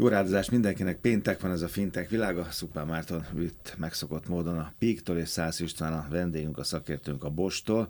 Jó 0.00 0.08
rádozást 0.08 0.50
mindenkinek, 0.50 0.96
péntek 0.96 1.40
van 1.40 1.50
ez 1.50 1.62
a 1.62 1.68
fintek 1.68 2.10
világa, 2.10 2.46
Szupán 2.50 2.86
Márton 2.86 3.26
itt 3.40 3.74
megszokott 3.78 4.28
módon 4.28 4.58
a 4.58 4.72
Píktól 4.78 5.16
és 5.16 5.28
Szász 5.28 5.60
István 5.60 5.92
a 5.92 6.06
vendégünk, 6.10 6.58
a 6.58 6.64
szakértőnk 6.64 7.24
a 7.24 7.30
Bostól, 7.30 7.88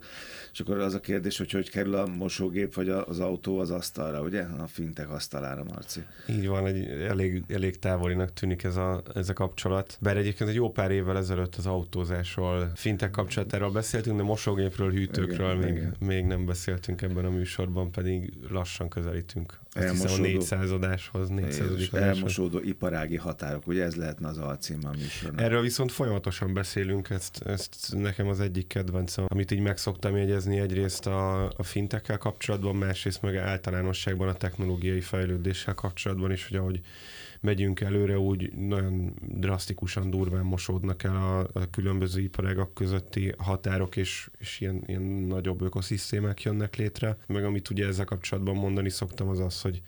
és 0.51 0.59
akkor 0.59 0.77
az 0.77 0.93
a 0.93 0.99
kérdés, 0.99 1.37
hogy 1.37 1.51
hogy 1.51 1.69
kerül 1.69 1.95
a 1.95 2.07
mosógép 2.07 2.73
vagy 2.73 2.89
az 2.89 3.19
autó 3.19 3.59
az 3.59 3.71
asztalra, 3.71 4.21
ugye? 4.21 4.41
A 4.41 4.67
fintek 4.67 5.09
asztalára, 5.09 5.63
Marci. 5.63 5.99
Így 6.29 6.47
van, 6.47 6.65
egy 6.65 6.87
elég, 6.87 7.43
elég 7.47 7.79
távolinak 7.79 8.33
tűnik 8.33 8.63
ez 8.63 8.75
a, 8.75 9.03
ez 9.15 9.29
a 9.29 9.33
kapcsolat. 9.33 9.97
Bár 10.01 10.17
egyébként 10.17 10.49
egy 10.49 10.55
jó 10.55 10.71
pár 10.71 10.91
évvel 10.91 11.17
ezelőtt 11.17 11.55
az 11.55 11.65
autózásról, 11.65 12.71
fintek 12.75 13.11
kapcsolatáról 13.11 13.71
beszéltünk, 13.71 14.17
de 14.17 14.23
mosógépről, 14.23 14.91
hűtőkről 14.91 15.57
igen, 15.57 15.57
még, 15.57 15.75
igen. 15.75 15.95
még 15.99 16.25
nem 16.25 16.45
beszéltünk 16.45 17.01
ebben 17.01 17.25
a 17.25 17.29
műsorban, 17.29 17.91
pedig 17.91 18.33
lassan 18.49 18.89
közelítünk. 18.89 19.59
A 19.75 20.17
400 20.17 20.71
adáshoz, 20.71 21.29
400 21.29 21.93
elmosódó 21.93 22.59
iparági 22.59 23.15
határok, 23.15 23.67
ugye 23.67 23.83
ez 23.83 23.95
lehetne 23.95 24.27
az 24.27 24.37
alcím 24.37 24.79
a 24.83 24.89
műsornak. 24.89 25.41
Erről 25.41 25.61
viszont 25.61 25.91
folyamatosan 25.91 26.53
beszélünk, 26.53 27.09
ezt, 27.09 27.41
ezt 27.45 27.87
nekem 27.91 28.27
az 28.27 28.39
egyik 28.39 28.67
kedvencem, 28.67 29.25
amit 29.27 29.51
így 29.51 29.59
meg 29.59 29.77
szoktam 29.77 30.15
jegyezni 30.15 30.59
egyrészt 30.59 31.07
a, 31.07 31.45
a 31.45 31.63
fintekkel 31.63 32.17
kapcsolatban, 32.17 32.75
másrészt 32.75 33.21
meg 33.21 33.35
általánosságban 33.35 34.27
a 34.27 34.33
technológiai 34.33 35.01
fejlődéssel 35.01 35.73
kapcsolatban 35.73 36.31
is, 36.31 36.47
hogy 36.47 36.57
ahogy 36.57 36.81
megyünk 37.41 37.81
előre, 37.81 38.19
úgy 38.19 38.53
nagyon 38.53 39.13
drasztikusan 39.27 40.09
durván 40.09 40.45
mosódnak 40.45 41.03
el 41.03 41.15
a, 41.15 41.39
a 41.59 41.69
különböző 41.71 42.21
iparágak 42.21 42.73
közötti 42.73 43.33
határok, 43.37 43.95
és, 43.95 44.29
és 44.37 44.61
ilyen, 44.61 44.83
ilyen 44.85 45.01
nagyobb 45.01 45.61
ökoszisztémák 45.61 46.41
jönnek 46.41 46.75
létre. 46.75 47.17
Meg 47.27 47.43
amit 47.43 47.69
ugye 47.69 47.87
ezzel 47.87 48.05
kapcsolatban 48.05 48.55
mondani 48.55 48.89
szoktam, 48.89 49.27
az 49.27 49.39
az, 49.39 49.58
hogy 49.61 49.81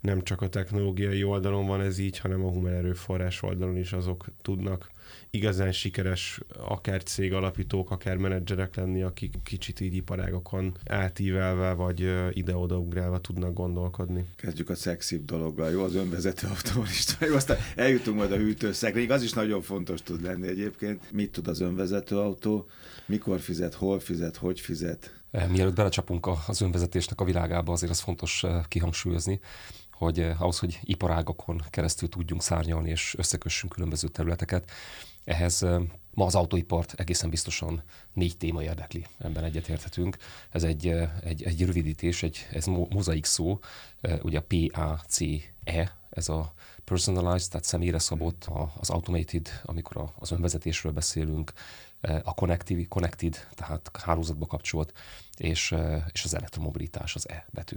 nem 0.00 0.22
csak 0.22 0.40
a 0.40 0.48
technológiai 0.48 1.24
oldalon 1.24 1.66
van 1.66 1.80
ez 1.80 1.98
így, 1.98 2.18
hanem 2.18 2.44
a 2.44 2.50
human 2.50 2.72
erőforrás 2.72 3.42
oldalon 3.42 3.76
is 3.76 3.92
azok 3.92 4.26
tudnak 4.42 4.90
igazán 5.30 5.72
sikeres 5.72 6.40
akár 6.58 7.02
cég 7.02 7.32
alapítók, 7.32 7.90
akár 7.90 8.16
menedzserek 8.16 8.76
lenni, 8.76 9.02
akik 9.02 9.34
kicsit 9.44 9.80
így 9.80 9.94
iparágokon 9.94 10.76
átívelve, 10.86 11.72
vagy 11.72 12.12
ide-oda 12.30 12.78
ugrálva 12.78 13.20
tudnak 13.20 13.52
gondolkodni. 13.52 14.24
Kezdjük 14.36 14.70
a 14.70 14.74
szexibb 14.74 15.24
dologgal, 15.24 15.70
jó? 15.70 15.82
Az 15.82 15.94
önvezető 15.94 16.46
autóval 16.46 16.88
Jó, 17.20 17.34
aztán 17.34 17.56
eljutunk 17.76 18.16
majd 18.16 18.32
a 18.32 18.36
hűtőszekréig, 18.36 19.10
az 19.10 19.22
is 19.22 19.32
nagyon 19.32 19.62
fontos 19.62 20.02
tud 20.02 20.22
lenni 20.22 20.46
egyébként. 20.46 21.12
Mit 21.12 21.32
tud 21.32 21.48
az 21.48 21.60
önvezető 21.60 22.16
autó, 22.16 22.66
mikor 23.06 23.40
fizet, 23.40 23.74
hol 23.74 24.00
fizet, 24.00 24.36
hogy 24.36 24.60
fizet? 24.60 25.14
Mielőtt 25.48 25.74
belecsapunk 25.74 26.28
az 26.46 26.60
önvezetésnek 26.60 27.20
a 27.20 27.24
világába, 27.24 27.72
azért 27.72 27.92
az 27.92 28.00
fontos 28.00 28.44
kihangsúlyozni, 28.68 29.40
hogy 29.96 30.20
eh, 30.20 30.42
ahhoz, 30.42 30.58
hogy 30.58 30.78
iparágokon 30.82 31.62
keresztül 31.70 32.08
tudjunk 32.08 32.42
szárnyalni 32.42 32.90
és 32.90 33.14
összekössünk 33.18 33.72
különböző 33.72 34.08
területeket, 34.08 34.70
ehhez 35.26 35.62
eh, 35.62 35.80
ma 36.16 36.24
az 36.24 36.34
autóipart 36.34 36.92
egészen 36.92 37.30
biztosan 37.30 37.82
négy 38.12 38.36
téma 38.36 38.62
érdekli, 38.62 39.06
ebben 39.18 39.44
egyetérthetünk. 39.44 40.16
Ez 40.50 40.62
egy, 40.62 40.86
egy, 41.22 41.42
egy 41.42 41.64
rövidítés, 41.64 42.22
egy, 42.22 42.46
ez 42.52 42.66
mozaik 42.66 43.24
szó, 43.24 43.58
ugye 44.22 44.38
a 44.38 44.44
P-A-C-E, 44.48 45.96
ez 46.10 46.28
a 46.28 46.52
personalized, 46.84 47.50
tehát 47.50 47.66
személyre 47.66 47.98
szabott, 47.98 48.48
az 48.78 48.90
automated, 48.90 49.48
amikor 49.64 50.12
az 50.18 50.30
önvezetésről 50.30 50.92
beszélünk, 50.92 51.52
a 52.00 52.34
connected, 52.34 52.88
connected 52.88 53.46
tehát 53.54 53.90
hálózatba 54.02 54.46
kapcsolt, 54.46 54.92
és, 55.36 55.74
és 56.12 56.24
az 56.24 56.34
elektromobilitás, 56.34 57.14
az 57.14 57.28
E 57.28 57.46
betű 57.50 57.76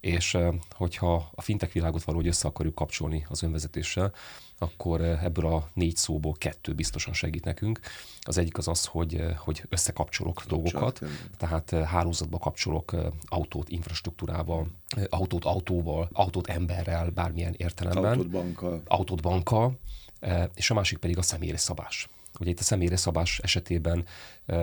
és 0.00 0.38
hogyha 0.70 1.30
a 1.34 1.42
fintech 1.42 1.72
világot 1.72 2.02
valahogy 2.02 2.26
össze 2.26 2.48
akarjuk 2.48 2.74
kapcsolni 2.74 3.26
az 3.28 3.42
önvezetéssel, 3.42 4.12
akkor 4.58 5.00
ebből 5.00 5.46
a 5.46 5.68
négy 5.74 5.96
szóból 5.96 6.34
kettő 6.38 6.74
biztosan 6.74 7.12
segít 7.12 7.44
nekünk. 7.44 7.80
Az 8.20 8.38
egyik 8.38 8.58
az 8.58 8.68
az, 8.68 8.84
hogy, 8.84 9.24
hogy 9.36 9.62
összekapcsolok 9.68 10.34
Kapcsolat, 10.34 10.72
dolgokat, 10.72 11.02
tehát 11.36 11.70
hálózatba 11.70 12.38
kapcsolok 12.38 12.94
autót 13.24 13.68
infrastruktúrával, 13.68 14.66
autót 15.08 15.44
autóval, 15.44 16.08
autót 16.12 16.46
emberrel, 16.46 17.10
bármilyen 17.10 17.54
értelemben. 17.56 18.12
Autót 18.12 18.30
bankkal. 18.30 18.82
Autót 18.86 19.22
bankkal, 19.22 19.78
és 20.54 20.70
a 20.70 20.74
másik 20.74 20.98
pedig 20.98 21.18
a 21.18 21.22
személyre 21.22 21.56
szabás. 21.56 22.08
Ugye 22.40 22.50
itt 22.50 22.58
a 22.58 22.62
személyre 22.62 22.96
szabás 22.96 23.38
esetében, 23.38 24.04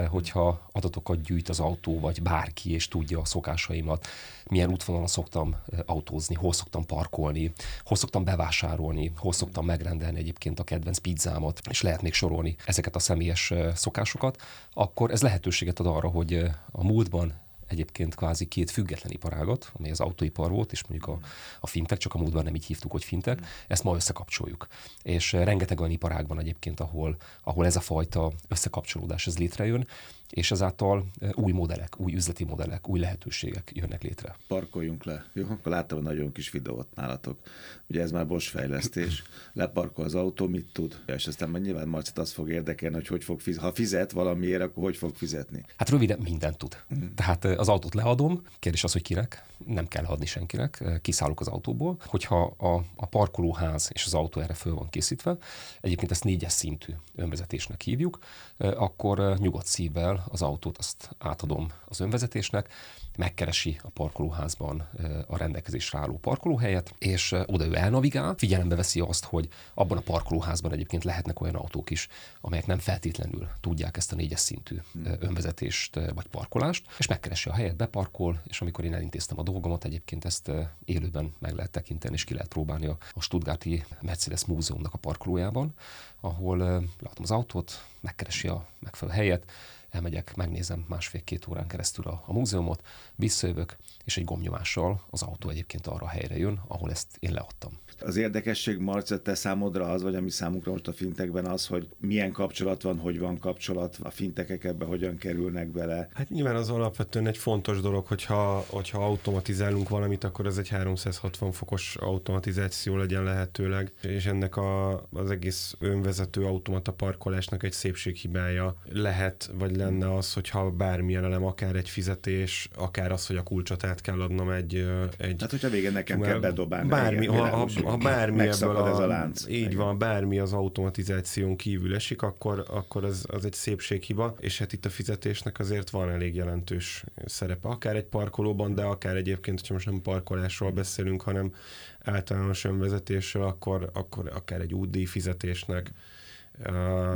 hogyha 0.09 0.69
adatokat 0.71 1.21
gyűjt 1.21 1.49
az 1.49 1.59
autó, 1.59 1.99
vagy 1.99 2.21
bárki, 2.21 2.73
és 2.73 2.87
tudja 2.87 3.19
a 3.19 3.25
szokásaimat, 3.25 4.07
milyen 4.49 4.71
útvonalon 4.71 5.07
szoktam 5.07 5.55
autózni, 5.85 6.35
hol 6.35 6.53
szoktam 6.53 6.85
parkolni, 6.85 7.51
hol 7.83 7.97
szoktam 7.97 8.23
bevásárolni, 8.23 9.11
hol 9.17 9.33
szoktam 9.33 9.65
megrendelni 9.65 10.19
egyébként 10.19 10.59
a 10.59 10.63
kedvenc 10.63 10.97
pizzámat, 10.97 11.61
és 11.69 11.81
lehet 11.81 12.01
még 12.01 12.13
sorolni 12.13 12.55
ezeket 12.65 12.95
a 12.95 12.99
személyes 12.99 13.53
szokásokat, 13.75 14.41
akkor 14.73 15.11
ez 15.11 15.21
lehetőséget 15.21 15.79
ad 15.79 15.87
arra, 15.87 16.07
hogy 16.07 16.33
a 16.71 16.83
múltban 16.83 17.33
egyébként 17.67 18.15
kvázi 18.15 18.45
két 18.45 18.71
független 18.71 19.11
iparágat, 19.11 19.71
amely 19.73 19.91
az 19.91 19.99
autóipar 19.99 20.51
volt, 20.51 20.71
és 20.71 20.87
mondjuk 20.87 21.09
a, 21.09 21.19
a 21.59 21.67
fintek, 21.67 21.97
csak 21.97 22.13
a 22.13 22.17
múltban 22.17 22.43
nem 22.43 22.55
így 22.55 22.65
hívtuk, 22.65 22.91
hogy 22.91 23.03
fintek, 23.03 23.39
ezt 23.67 23.83
ma 23.83 23.95
összekapcsoljuk. 23.95 24.67
És 25.03 25.31
rengeteg 25.31 25.79
olyan 25.79 25.91
iparág 25.91 26.27
van 26.27 26.39
egyébként, 26.39 26.79
ahol, 26.79 27.15
ahol 27.43 27.65
ez 27.65 27.75
a 27.75 27.81
fajta 27.81 28.31
összekapcsolódás 28.47 29.27
ez 29.27 29.37
létrejön, 29.37 29.87
és 30.29 30.51
ezáltal 30.51 31.05
új 31.33 31.51
modellek, 31.51 31.99
új 31.99 32.13
üzleti 32.13 32.43
modellek, 32.43 32.87
új 32.87 32.99
lehetőségek 32.99 33.71
jönnek 33.73 34.03
létre. 34.03 34.35
Parkoljunk 34.47 35.03
le. 35.03 35.25
Jó, 35.33 35.45
akkor 35.49 35.71
láttam 35.71 35.97
a 35.97 36.01
nagyon 36.01 36.31
kis 36.31 36.51
videót 36.51 36.87
nálatok. 36.95 37.39
Ugye 37.87 38.01
ez 38.01 38.11
már 38.11 38.27
Bosch 38.27 38.49
fejlesztés. 38.49 39.23
Leparkol 39.53 40.05
az 40.05 40.15
autó, 40.15 40.47
mit 40.47 40.69
tud? 40.73 41.01
És 41.05 41.27
aztán 41.27 41.49
majd 41.49 41.63
nyilván 41.63 41.87
Marcit 41.87 42.17
az 42.17 42.31
fog 42.31 42.49
érdekelni, 42.49 42.95
hogy 42.95 43.07
hogy 43.07 43.23
fog 43.23 43.39
fizetni. 43.39 43.67
Ha 43.67 43.73
fizet 43.73 44.11
valamiért, 44.11 44.61
akkor 44.61 44.83
hogy 44.83 44.97
fog 44.97 45.15
fizetni? 45.15 45.65
Hát 45.77 45.89
röviden 45.89 46.19
mindent 46.19 46.57
tud. 46.57 46.77
Mm. 46.95 47.13
Tehát 47.15 47.45
az 47.45 47.69
autót 47.69 47.93
leadom, 47.93 48.41
kérdés 48.59 48.83
az, 48.83 48.91
hogy 48.91 49.01
kinek, 49.01 49.45
nem 49.65 49.87
kell 49.87 50.05
adni 50.05 50.25
senkinek, 50.25 50.83
kiszállok 51.01 51.39
az 51.39 51.47
autóból. 51.47 51.97
Hogyha 52.05 52.43
a, 52.57 52.83
a 52.95 53.05
parkolóház 53.05 53.89
és 53.93 54.05
az 54.05 54.13
autó 54.13 54.41
erre 54.41 54.53
föl 54.53 54.73
van 54.73 54.89
készítve, 54.89 55.37
egyébként 55.81 56.11
ezt 56.11 56.23
négyes 56.23 56.51
szintű 56.51 56.93
önvezetésnek 57.15 57.81
hívjuk, 57.81 58.19
akkor 58.57 59.37
nyugodt 59.37 59.65
szívvel 59.65 60.16
az 60.27 60.41
autót 60.41 60.77
azt 60.77 61.15
átadom 61.17 61.71
az 61.85 61.99
önvezetésnek, 61.99 62.69
megkeresi 63.17 63.79
a 63.83 63.89
parkolóházban 63.89 64.87
a 65.27 65.37
rendelkezésre 65.37 65.99
álló 65.99 66.17
parkolóhelyet, 66.17 66.93
és 66.97 67.35
oda 67.45 67.65
ő 67.65 67.75
elnavigál, 67.75 68.35
figyelembe 68.37 68.75
veszi 68.75 68.99
azt, 68.99 69.23
hogy 69.23 69.47
abban 69.73 69.97
a 69.97 70.01
parkolóházban 70.01 70.71
egyébként 70.71 71.03
lehetnek 71.03 71.41
olyan 71.41 71.55
autók 71.55 71.89
is, 71.89 72.07
amelyek 72.41 72.65
nem 72.65 72.77
feltétlenül 72.77 73.47
tudják 73.61 73.97
ezt 73.97 74.11
a 74.11 74.15
négyes 74.15 74.39
szintű 74.39 74.81
önvezetést 75.19 75.95
vagy 75.95 76.27
parkolást, 76.27 76.85
és 76.97 77.07
megkeresi 77.07 77.49
a 77.49 77.53
helyet, 77.53 77.75
beparkol, 77.75 78.41
és 78.47 78.61
amikor 78.61 78.85
én 78.85 78.93
elintéztem 78.93 79.39
a 79.39 79.43
dolgomat, 79.43 79.83
egyébként 79.83 80.25
ezt 80.25 80.51
élőben 80.85 81.33
meg 81.39 81.53
lehet 81.53 81.71
tekinteni, 81.71 82.13
és 82.13 82.23
ki 82.23 82.33
lehet 82.33 82.49
próbálni 82.49 82.85
a 82.85 82.97
Stuttgarti 83.19 83.85
Mercedes 84.01 84.45
Múzeumnak 84.45 84.93
a 84.93 84.97
parkolójában, 84.97 85.73
ahol 86.19 86.57
látom 86.99 87.23
az 87.23 87.31
autót, 87.31 87.85
megkeresi 87.99 88.47
a 88.47 88.67
megfelelő 88.79 89.17
helyet, 89.17 89.51
elmegyek, 89.97 90.35
megnézem 90.35 90.85
másfél-két 90.87 91.47
órán 91.47 91.67
keresztül 91.67 92.05
a, 92.05 92.23
a 92.25 92.33
múzeumot, 92.33 92.81
visszajövök, 93.15 93.75
és 94.05 94.17
egy 94.17 94.23
gomnyomással 94.23 95.01
az 95.09 95.21
autó 95.21 95.49
egyébként 95.49 95.87
arra 95.87 96.05
a 96.05 96.09
helyre 96.09 96.37
jön, 96.37 96.61
ahol 96.67 96.91
ezt 96.91 97.07
én 97.19 97.31
leadtam. 97.31 97.71
Az 97.99 98.15
érdekesség, 98.15 98.77
Marca, 98.77 99.21
te 99.21 99.35
számodra 99.35 99.89
az, 99.89 100.01
vagy 100.01 100.15
ami 100.15 100.29
számunkra 100.29 100.71
most 100.71 100.87
a 100.87 100.93
fintekben 100.93 101.45
az, 101.45 101.67
hogy 101.67 101.87
milyen 101.97 102.31
kapcsolat 102.31 102.81
van, 102.81 102.99
hogy 102.99 103.19
van 103.19 103.39
kapcsolat, 103.39 103.97
a 104.03 104.09
fintekek 104.09 104.63
ebbe 104.63 104.85
hogyan 104.85 105.17
kerülnek 105.17 105.67
bele. 105.67 106.07
Hát 106.13 106.29
nyilván 106.29 106.55
az 106.55 106.69
alapvetően 106.69 107.27
egy 107.27 107.37
fontos 107.37 107.81
dolog, 107.81 108.05
hogyha, 108.05 108.65
hogyha 108.69 109.05
automatizálunk 109.05 109.89
valamit, 109.89 110.23
akkor 110.23 110.45
ez 110.45 110.57
egy 110.57 110.67
360 110.67 111.51
fokos 111.51 111.95
automatizáció 111.95 112.97
legyen 112.97 113.23
lehetőleg, 113.23 113.91
és 114.01 114.25
ennek 114.25 114.55
a, 114.55 115.01
az 115.11 115.31
egész 115.31 115.75
önvezető 115.79 116.45
automata 116.45 116.93
parkolásnak 116.93 117.63
egy 117.63 117.71
szépséghibája 117.71 118.75
lehet, 118.85 119.51
vagy 119.57 119.75
lenne 119.89 120.15
az, 120.15 120.33
hogyha 120.33 120.71
bármilyen 120.71 121.23
elem, 121.23 121.45
akár 121.45 121.75
egy 121.75 121.89
fizetés, 121.89 122.69
akár 122.75 123.11
az, 123.11 123.27
hogy 123.27 123.35
a 123.35 123.43
kulcsot 123.43 123.83
át 123.83 124.01
kell 124.01 124.21
adnom 124.21 124.49
egy... 124.49 124.87
egy 125.17 125.41
hát, 125.41 125.51
hogyha 125.51 125.69
végén 125.69 125.91
nekem 125.91 126.21
kell 126.21 126.39
bedobálni. 126.39 126.89
Bármi, 126.89 127.25
ha, 127.25 127.45
ha, 127.45 127.67
ha 127.83 127.97
bármi 127.97 128.47
ebből 128.47 128.75
a, 128.75 128.89
ez 128.89 128.97
a 128.97 129.07
lánc. 129.07 129.47
Így 129.47 129.55
igen. 129.55 129.77
van, 129.77 129.97
bármi 129.97 130.39
az 130.39 130.53
automatizáción 130.53 131.55
kívül 131.55 131.95
esik, 131.95 132.21
akkor, 132.21 132.65
akkor 132.69 133.03
az, 133.03 133.25
az 133.29 133.45
egy 133.45 133.53
szépséghiba, 133.53 134.35
és 134.39 134.59
hát 134.59 134.73
itt 134.73 134.85
a 134.85 134.89
fizetésnek 134.89 135.59
azért 135.59 135.89
van 135.89 136.09
elég 136.09 136.35
jelentős 136.35 137.03
szerepe. 137.25 137.67
Akár 137.67 137.95
egy 137.95 138.05
parkolóban, 138.05 138.75
de 138.75 138.81
akár 138.83 139.15
egyébként, 139.15 139.59
hogyha 139.59 139.73
most 139.73 139.85
nem 139.85 140.01
parkolásról 140.01 140.71
beszélünk, 140.71 141.21
hanem 141.21 141.53
általános 141.99 142.63
önvezetésről, 142.63 143.43
akkor, 143.43 143.89
akkor 143.93 144.31
akár 144.35 144.61
egy 144.61 144.73
útdíj 144.73 145.05
fizetésnek, 145.05 145.91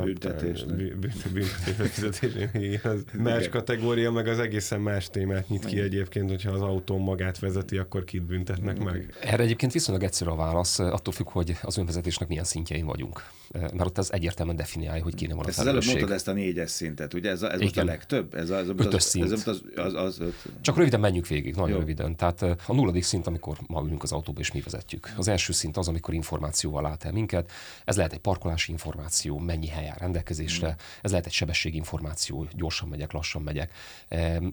Büntetés. 0.04 0.64
Büntetés 1.34 2.36
más 3.18 3.50
kategória, 3.50 4.12
meg 4.12 4.28
az 4.28 4.40
egészen 4.40 4.82
más 4.82 5.10
témát 5.10 5.50
nyit 5.50 5.66
ki 5.66 5.80
egyébként, 5.80 6.30
hogyha 6.30 6.52
az 6.52 6.62
autó 6.62 6.98
magát 6.98 7.40
vezeti, 7.40 7.78
akkor 7.78 8.04
kit 8.04 8.24
büntetnek 8.24 8.84
meg. 8.84 9.14
Erre 9.22 9.44
egyébként 9.44 9.72
viszonylag 9.72 10.04
egyszerű 10.04 10.30
a 10.30 10.36
válasz, 10.36 10.80
attól 10.80 11.14
függ, 11.14 11.28
hogy 11.30 11.58
az 11.62 11.78
önvezetésnek 11.78 12.28
milyen 12.28 12.44
szintjein 12.44 12.86
vagyunk. 12.86 13.24
Mert 13.52 13.86
ott 13.86 13.98
az 13.98 14.14
egyértelműen 14.14 14.58
definiálja, 14.58 15.04
hogy 15.04 15.16
kinek 15.16 15.36
van 15.36 15.46
a 15.46 15.52
felelősség. 15.52 15.90
előbb 15.90 16.00
mondtad 16.00 16.18
ezt 16.18 16.28
a 16.28 16.34
négyes 16.34 16.70
szintet, 16.70 17.14
ugye? 17.14 17.30
Ez, 17.30 17.42
a, 17.42 17.52
ez 17.52 17.60
most 17.60 17.78
a 17.78 17.84
legtöbb? 17.84 18.36
Ez, 18.36 18.50
a, 18.50 18.58
ez 18.58 18.68
Ötös 18.68 18.94
az, 18.94 19.04
szint. 19.04 19.26
Ez 19.26 19.32
az, 19.32 19.62
az, 19.76 19.94
az, 19.94 20.20
az, 20.20 20.34
Csak 20.62 20.78
röviden 20.78 21.00
menjünk 21.00 21.28
végig, 21.28 21.56
nagyon 21.56 21.72
Jó. 21.72 21.78
röviden. 21.80 22.16
Tehát 22.16 22.42
a 22.42 22.74
nulladik 22.74 23.04
szint, 23.04 23.28
amikor 23.28 23.58
ma 23.68 23.84
ülünk 23.86 24.04
az 24.04 24.12
autóba 24.12 24.40
és 24.40 24.52
mi 24.52 24.62
vezetjük. 24.62 25.14
Az 25.18 25.28
első 25.28 25.54
szint 25.54 25.78
az, 25.78 25.88
amikor 25.88 26.14
információval 26.14 26.82
lát 26.82 27.04
el 27.04 27.12
minket. 27.12 27.52
Ez 27.86 27.96
lehet 27.96 28.14
egy 28.14 28.20
parkolási 28.20 28.72
információ, 28.72 29.38
mennyi 29.38 29.68
hely 29.68 29.88
áll 29.88 29.98
rendelkezésre, 29.98 30.68
mm. 30.68 31.02
ez 31.02 31.10
lehet 31.10 31.26
egy 31.26 31.32
sebességinformáció, 31.32 32.48
gyorsan 32.54 32.90
megyek, 32.90 33.12
lassan 33.12 33.42
megyek, 33.42 33.74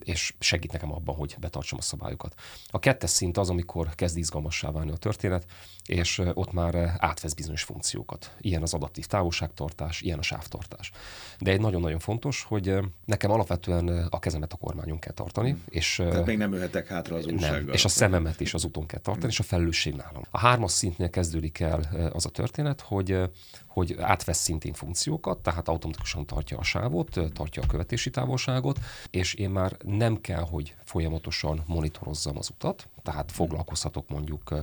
és 0.03 0.33
segít 0.39 0.71
nekem 0.71 0.93
abban, 0.93 1.15
hogy 1.15 1.35
betartsam 1.39 1.77
a 1.79 1.81
szabályokat. 1.81 2.33
A 2.67 2.79
kettes 2.79 3.09
szint 3.09 3.37
az, 3.37 3.49
amikor 3.49 3.95
kezd 3.95 4.17
izgalmassá 4.17 4.71
válni 4.71 4.91
a 4.91 4.97
történet, 4.97 5.45
és 5.85 6.21
ott 6.33 6.51
már 6.51 6.95
átvesz 6.97 7.33
bizonyos 7.33 7.63
funkciókat. 7.63 8.35
Ilyen 8.39 8.61
az 8.61 8.73
adaptív 8.89 9.05
távolságtartás, 9.05 10.01
ilyen 10.01 10.19
a 10.19 10.21
sávtartás. 10.21 10.91
De 11.39 11.51
egy 11.51 11.61
nagyon-nagyon 11.61 11.99
fontos, 11.99 12.43
hogy 12.43 12.77
nekem 13.05 13.31
alapvetően 13.31 14.07
a 14.09 14.19
kezemet 14.19 14.53
a 14.53 14.55
kormányon 14.55 14.99
kell 14.99 15.13
tartani. 15.13 15.49
Hmm. 15.49 15.63
És, 15.69 15.95
Tehát 15.95 16.25
még 16.25 16.37
nem 16.37 16.53
ülhetek 16.53 16.87
hátra 16.87 17.15
az 17.15 17.25
újsággal. 17.25 17.59
Nem, 17.59 17.73
és 17.73 17.85
a 17.85 17.87
szememet 17.87 18.39
is 18.39 18.53
az 18.53 18.65
úton 18.65 18.85
kell 18.85 18.99
tartani, 18.99 19.19
hmm. 19.21 19.31
és 19.31 19.39
a 19.39 19.43
felelősség 19.43 19.95
nálam. 19.95 20.23
A 20.31 20.39
hármas 20.39 20.71
szintnél 20.71 21.09
kezdődik 21.09 21.59
el 21.59 22.11
az 22.13 22.25
a 22.25 22.29
történet, 22.29 22.81
hogy 22.81 23.29
hogy 23.67 23.95
átvesz 23.99 24.37
szintén 24.37 24.73
funkciókat, 24.73 25.37
tehát 25.37 25.67
automatikusan 25.67 26.25
tartja 26.25 26.57
a 26.57 26.63
sávot, 26.63 27.19
tartja 27.33 27.61
a 27.61 27.65
követési 27.65 28.09
távolságot, 28.09 28.79
és 29.09 29.33
én 29.33 29.49
már 29.49 29.77
nem 29.83 30.21
kell, 30.21 30.45
hogy 30.49 30.75
folyamatosan 30.83 31.63
monitorozzam 31.65 32.37
az 32.37 32.49
utat, 32.49 32.87
tehát 33.03 33.31
foglalkozhatok 33.31 34.09
mondjuk 34.09 34.53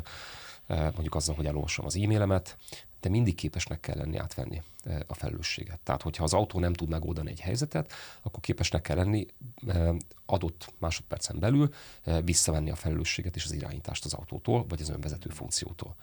mondjuk 0.68 1.14
azzal, 1.14 1.34
hogy 1.34 1.46
elolvasom 1.46 1.86
az 1.86 1.96
e-mailemet, 1.96 2.56
de 3.06 3.12
mindig 3.12 3.34
képesnek 3.34 3.80
kell 3.80 3.96
lenni 3.96 4.16
átvenni 4.16 4.62
a 5.06 5.14
felelősséget. 5.14 5.80
Tehát, 5.80 6.02
hogyha 6.02 6.24
az 6.24 6.32
autó 6.32 6.58
nem 6.58 6.72
tud 6.72 6.88
megoldani 6.88 7.30
egy 7.30 7.40
helyzetet, 7.40 7.92
akkor 8.22 8.40
képesnek 8.40 8.82
kell 8.82 8.96
lenni 8.96 9.26
adott 10.26 10.72
másodpercen 10.78 11.38
belül 11.38 11.74
visszavenni 12.24 12.70
a 12.70 12.76
felelősséget 12.76 13.36
és 13.36 13.44
az 13.44 13.52
irányítást 13.52 14.04
az 14.04 14.14
autótól, 14.14 14.66
vagy 14.68 14.80
az 14.80 14.88
önvezető 14.88 15.30
funkciótól. 15.30 15.96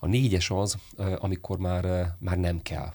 A 0.00 0.06
négyes 0.06 0.50
az, 0.50 0.76
amikor 1.18 1.58
már, 1.58 2.14
már 2.18 2.38
nem 2.38 2.62
kell 2.62 2.92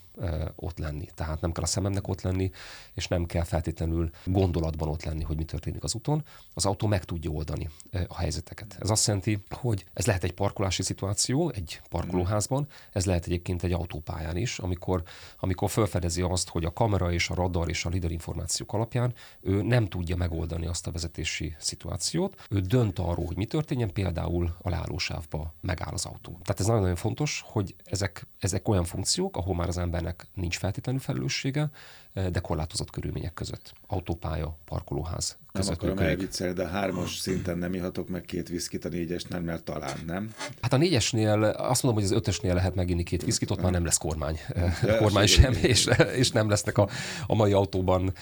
ott 0.56 0.78
lenni. 0.78 1.10
Tehát 1.16 1.42
nem 1.42 1.52
kell 1.52 1.64
a 1.64 1.68
szememnek 1.68 2.08
ott 2.08 2.22
lenni, 2.22 2.52
és 2.94 3.08
nem 3.08 3.26
kell 3.26 3.44
feltétlenül 3.44 4.10
gondolatban 4.26 4.90
ott 4.90 5.04
lenni, 5.04 5.24
hogy 5.24 5.38
mi 5.38 5.44
történik 5.44 5.84
az 5.84 5.96
úton. 5.96 6.26
Az 6.54 6.66
autó 6.66 6.88
meg 6.88 7.04
tudja 7.04 7.32
oldani 7.32 7.70
a 8.08 8.18
helyzeteket. 8.18 8.78
Ez 8.80 8.90
azt 8.90 9.08
jelenti, 9.08 9.44
hogy 9.50 9.86
ez 9.94 10.06
lehet 10.06 10.24
egy 10.24 10.34
parkolási 10.34 10.84
szituáció, 10.84 11.50
egy 11.50 11.82
parkolóházban, 11.90 12.68
ez 12.92 13.06
lehet 13.06 13.26
egyébként 13.26 13.64
egy 13.64 13.72
autópályán 13.72 14.38
is, 14.38 14.60
amikor, 14.60 15.04
amikor 15.40 15.70
felfedezi 15.70 16.22
azt, 16.22 16.50
hogy 16.50 16.66
a 16.66 16.74
kamera 16.74 17.12
és 17.12 17.30
a 17.30 17.36
radar 17.36 17.70
és 17.70 17.86
a 17.86 17.90
lidar 17.90 18.12
információk 18.12 18.74
alapján 18.74 19.14
ő 19.42 19.62
nem 19.62 19.88
tudja 19.88 20.16
megoldani 20.16 20.66
azt 20.66 20.88
a 20.88 20.92
vezetési 20.92 21.56
szituációt. 21.60 22.46
Ő 22.50 22.60
dönt 22.60 23.00
arról, 23.00 23.26
hogy 23.26 23.38
mi 23.38 23.46
történjen, 23.46 23.94
például 23.94 24.56
a 24.62 24.70
leállósávba 24.70 25.54
megáll 25.62 25.94
az 25.94 26.06
autó. 26.06 26.32
Tehát 26.32 26.60
ez 26.60 26.66
nagyon-nagyon 26.66 26.96
fontos, 26.96 27.44
hogy 27.46 27.76
ezek, 27.84 28.28
ezek 28.40 28.68
olyan 28.68 28.84
funkciók, 28.84 29.38
ahol 29.38 29.56
már 29.56 29.68
az 29.68 29.78
ember 29.78 29.94
embernek 29.94 30.28
nincs 30.34 30.58
feltétlenül 30.58 31.02
felelőssége, 31.02 31.70
de 32.14 32.40
korlátozott 32.40 32.90
körülmények 32.90 33.34
között. 33.34 33.74
Autópálya, 33.88 34.58
parkolóház 34.66 35.38
nem 35.60 35.68
akarom 35.68 35.98
elviccelni, 35.98 36.54
de 36.54 36.64
a 36.64 36.68
hármas 36.68 37.18
szinten 37.18 37.58
nem 37.58 37.74
ihatok 37.74 38.10
meg 38.10 38.22
két 38.22 38.50
viszkit, 38.50 38.86
a 38.86 38.90
négyesnél, 38.90 39.40
mert 39.40 39.64
talán 39.64 39.98
nem. 40.06 40.34
Hát 40.62 40.74
a 40.74 40.78
négyesnél 40.78 41.44
azt 41.44 41.84
mondom, 41.84 42.02
hogy 42.02 42.12
az 42.12 42.18
ötösnél 42.18 42.54
lehet 42.54 42.76
meginni 42.76 43.04
két 43.04 43.24
viszkit, 43.24 43.52
ott 43.52 43.62
már 43.62 43.72
nem 43.72 43.86
lesz 43.86 43.98
kormány, 43.98 44.40
ja, 44.84 44.98
kormány 45.02 45.28
sem, 45.28 45.54
és, 45.62 45.90
és 46.16 46.32
nem 46.32 46.50
lesznek 46.50 46.78
a, 46.78 46.90
a 47.28 47.36
mai 47.36 47.52
autóban 47.52 48.14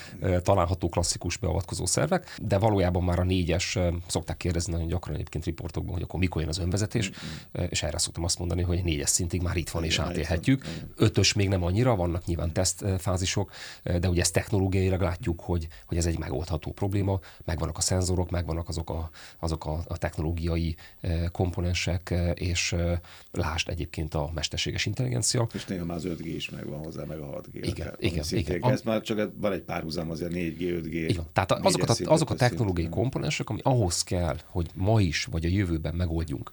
található 0.42 0.89
klasszikus 0.89 1.38
beavatkozó 1.38 1.86
szervek, 1.86 2.36
de 2.42 2.57
valójában 2.57 3.04
már 3.04 3.19
a 3.19 3.24
négyes, 3.24 3.77
szokták 4.07 4.38
kérdezni 4.38 4.72
nagyon 4.72 4.88
gyakran 4.88 5.16
egyébként 5.16 5.45
riportokban, 5.45 5.94
hogy 5.94 6.04
akkor 6.04 6.19
mikor 6.19 6.42
jön 6.42 6.50
az 6.50 6.60
önvezetés, 6.60 7.12
és 7.69 7.84
erre 7.84 7.98
szoktam 7.98 8.24
azt 8.24 8.39
mondani, 8.39 8.62
hogy 8.62 8.84
négyes 8.84 9.10
szintig 9.10 9.42
már 9.42 9.56
itt 9.56 9.69
van 9.69 9.84
és 9.84 10.00
átélhetjük. 10.00 10.66
Ötös 10.95 11.34
még 11.34 11.48
nem 11.48 11.63
annyira, 11.63 11.95
vannak 11.95 12.25
nyilván 12.25 12.54
tesztfázisok, 12.54 13.51
de 13.84 14.10
ugye 14.10 14.22
ezt 14.22 14.34
technológiailag 14.34 15.01
látjuk, 15.01 15.39
hogy, 15.39 15.68
hogy 15.86 15.98
ez 15.98 16.06
egy 16.06 16.19
megoldható 16.19 16.72
probléma, 16.72 17.19
megvannak 17.45 17.77
a 17.77 17.81
szenzorok, 17.81 18.29
megvannak 18.29 18.69
azok 18.69 18.89
a, 18.89 19.09
azok 19.39 19.65
a, 19.65 19.83
a 19.88 19.97
technológiai 19.97 20.75
komponensek, 21.31 22.13
és 22.33 22.75
lásd 23.31 23.69
egyébként 23.69 24.13
a 24.13 24.31
mesterséges 24.33 24.85
intelligencia. 24.85 25.47
És 25.53 25.65
néha 25.65 25.85
már 25.85 25.97
az 25.97 26.06
5G 26.07 26.25
is 26.25 26.50
megvan 26.50 26.83
hozzá, 26.83 27.03
meg 27.03 27.19
a 27.19 27.41
6G. 27.41 27.53
Igen, 27.53 27.88
akár, 27.88 27.95
igen, 28.00 28.25
igen. 28.29 28.63
Ez 28.63 28.81
már 28.81 29.01
csak 29.01 29.31
van 29.35 29.51
egy 29.51 29.62
párhuzam 29.62 30.09
azért 30.12 30.31
4G, 30.31 30.59
5G. 30.59 30.85
Igen. 30.85 31.25
Tehát 31.33 31.51
azok 31.51 31.89
a, 31.89 31.95
azok 32.03 32.29
a 32.29 32.35
technológiai 32.35 32.85
szint. 32.85 32.95
komponensek, 32.95 33.50
ami 33.50 33.59
ahhoz 33.63 34.03
kell, 34.03 34.38
hogy 34.45 34.69
ma 34.75 35.01
is, 35.01 35.25
vagy 35.25 35.45
a 35.45 35.50
jövőben 35.50 35.95
megoldjunk 35.95 36.51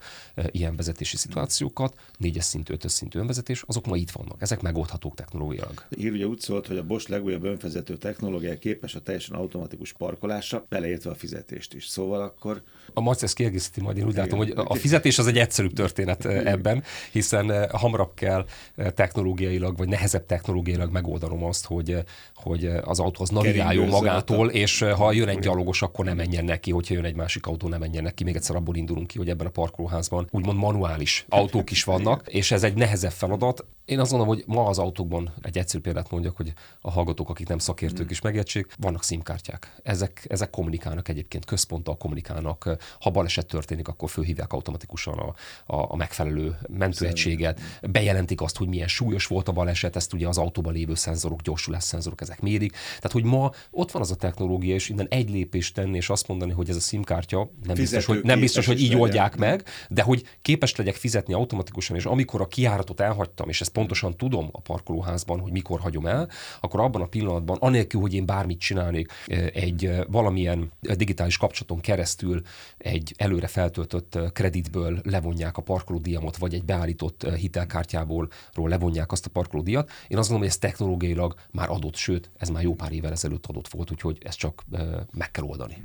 ilyen 0.50 0.76
vezetési 0.76 1.16
szituációkat, 1.16 2.00
négyes 2.16 2.44
szintű, 2.44 2.72
ötös 2.72 2.92
szintű 2.92 3.18
önvezetés, 3.18 3.62
azok 3.66 3.86
ma 3.86 3.96
itt 3.96 4.10
vannak. 4.10 4.42
Ezek 4.42 4.60
megoldhatók 4.60 5.14
technológiailag. 5.14 5.86
Hír 5.96 6.12
ugye 6.12 6.26
úgy 6.26 6.40
szólt, 6.40 6.66
hogy 6.66 6.76
a 6.76 6.84
Bosch 6.84 7.10
legújabb 7.10 7.44
önvezető 7.44 7.96
technológia 7.96 8.58
képes 8.58 8.94
a 8.94 9.00
teljesen 9.00 9.36
automatikus 9.36 9.92
parkolásra, 9.92 10.57
beleértve 10.68 11.10
a 11.10 11.14
fizetést 11.14 11.74
is. 11.74 11.86
Szóval 11.86 12.20
akkor... 12.20 12.62
A 12.94 13.00
Marci 13.00 13.24
ezt 13.24 13.34
kiegészíti 13.34 13.80
majd, 13.80 13.96
én 13.96 14.04
úgy 14.04 14.10
Igen. 14.10 14.22
látom, 14.22 14.38
hogy 14.38 14.52
a 14.54 14.74
fizetés 14.74 15.18
az 15.18 15.26
egy 15.26 15.38
egyszerűbb 15.38 15.72
történet 15.72 16.24
Igen. 16.24 16.46
ebben, 16.46 16.82
hiszen 17.12 17.68
hamarabb 17.70 18.14
kell 18.14 18.46
technológiailag, 18.94 19.76
vagy 19.76 19.88
nehezebb 19.88 20.26
technológiailag 20.26 20.92
megoldanom 20.92 21.44
azt, 21.44 21.66
hogy, 21.66 21.96
hogy 22.34 22.64
az 22.64 23.00
autó 23.00 23.22
az 23.22 23.28
navigáljon 23.28 23.88
magától, 23.88 24.50
és 24.50 24.80
ha 24.80 25.12
jön 25.12 25.28
egy 25.28 25.38
gyalogos, 25.38 25.82
akkor 25.82 26.04
nem 26.04 26.16
menjen 26.16 26.44
neki, 26.44 26.70
hogyha 26.70 26.94
jön 26.94 27.04
egy 27.04 27.16
másik 27.16 27.46
autó, 27.46 27.68
nem 27.68 27.80
menjen 27.80 28.02
neki. 28.02 28.24
Még 28.24 28.36
egyszer 28.36 28.56
abból 28.56 28.76
indulunk 28.76 29.06
ki, 29.06 29.18
hogy 29.18 29.28
ebben 29.28 29.46
a 29.46 29.50
parkolóházban 29.50 30.28
úgymond 30.30 30.58
manuális 30.58 31.26
autók 31.28 31.70
is 31.70 31.84
vannak, 31.84 32.28
és 32.28 32.50
ez 32.50 32.62
egy 32.62 32.74
nehezebb 32.74 33.12
feladat. 33.12 33.64
Én 33.88 34.00
azt 34.00 34.10
gondolom, 34.10 34.34
hogy 34.34 34.44
ma 34.46 34.66
az 34.66 34.78
autókban 34.78 35.32
egy 35.42 35.58
egyszerű 35.58 35.82
példát 35.82 36.10
mondjak, 36.10 36.36
hogy 36.36 36.52
a 36.80 36.90
hallgatók, 36.90 37.30
akik 37.30 37.48
nem 37.48 37.58
szakértők 37.58 37.98
hmm. 37.98 38.10
is 38.10 38.20
megértsék, 38.20 38.74
vannak 38.78 39.02
szimkártyák. 39.02 39.80
Ezek, 39.82 40.26
ezek 40.28 40.50
kommunikálnak 40.50 41.08
egyébként, 41.08 41.44
központtal 41.44 41.96
kommunikálnak. 41.96 42.76
Ha 43.00 43.10
baleset 43.10 43.46
történik, 43.46 43.88
akkor 43.88 44.10
fölhívják 44.10 44.52
automatikusan 44.52 45.18
a, 45.18 45.34
a, 45.74 45.92
a 45.92 45.96
megfelelő 45.96 46.58
mentőegységet, 46.68 47.60
bejelentik 47.82 48.40
azt, 48.40 48.56
hogy 48.56 48.68
milyen 48.68 48.88
súlyos 48.88 49.26
volt 49.26 49.48
a 49.48 49.52
baleset, 49.52 49.96
ezt 49.96 50.12
ugye 50.12 50.28
az 50.28 50.38
autóban 50.38 50.72
lévő 50.72 50.94
szenzorok, 50.94 51.40
gyorsulás 51.40 51.84
szenzorok, 51.84 52.20
ezek 52.20 52.40
mérik. 52.40 52.72
Tehát, 52.72 53.12
hogy 53.12 53.24
ma 53.24 53.50
ott 53.70 53.90
van 53.90 54.02
az 54.02 54.10
a 54.10 54.16
technológia, 54.16 54.74
és 54.74 54.88
innen 54.88 55.06
egy 55.08 55.30
lépést 55.30 55.74
tenni, 55.74 55.96
és 55.96 56.10
azt 56.10 56.28
mondani, 56.28 56.52
hogy 56.52 56.68
ez 56.68 56.76
a 56.76 56.80
SIM-kártya 56.80 57.50
nem 57.64 57.74
biztos, 57.74 58.04
hogy, 58.04 58.20
nem 58.22 58.40
biztos, 58.40 58.66
hogy 58.66 58.80
így 58.80 58.96
oldják 58.96 59.36
meg, 59.36 59.64
de 59.88 60.02
hogy 60.02 60.22
képes 60.42 60.76
legyek 60.76 60.94
fizetni 60.94 61.34
automatikusan, 61.34 61.96
és 61.96 62.04
amikor 62.04 62.40
a 62.40 62.46
kiáratot 62.46 63.00
elhagytam, 63.00 63.48
és 63.48 63.60
ezt 63.60 63.76
pontosan 63.78 64.16
tudom 64.16 64.48
a 64.52 64.60
parkolóházban, 64.60 65.40
hogy 65.40 65.52
mikor 65.52 65.80
hagyom 65.80 66.06
el, 66.06 66.28
akkor 66.60 66.80
abban 66.80 67.02
a 67.02 67.06
pillanatban, 67.06 67.56
anélkül, 67.60 68.00
hogy 68.00 68.14
én 68.14 68.26
bármit 68.26 68.60
csinálnék, 68.60 69.12
egy 69.52 69.90
valamilyen 70.08 70.72
digitális 70.80 71.36
kapcsolaton 71.36 71.80
keresztül 71.80 72.42
egy 72.78 73.14
előre 73.16 73.46
feltöltött 73.46 74.18
kreditből 74.32 75.00
levonják 75.02 75.56
a 75.56 75.62
parkolódíjamot, 75.62 76.36
vagy 76.36 76.54
egy 76.54 76.64
beállított 76.64 77.26
hitelkártyából 77.34 78.28
levonják 78.54 79.12
azt 79.12 79.26
a 79.26 79.30
parkolódíjat. 79.30 79.88
Én 79.88 80.18
azt 80.18 80.28
gondolom, 80.28 80.38
hogy 80.38 80.48
ez 80.48 80.58
technológiailag 80.58 81.34
már 81.50 81.70
adott, 81.70 81.96
sőt, 81.96 82.30
ez 82.36 82.48
már 82.48 82.62
jó 82.62 82.74
pár 82.74 82.92
évvel 82.92 83.12
ezelőtt 83.12 83.46
adott 83.46 83.68
volt, 83.68 83.90
úgyhogy 83.90 84.18
ezt 84.22 84.38
csak 84.38 84.64
meg 85.12 85.30
kell 85.30 85.44
oldani. 85.44 85.84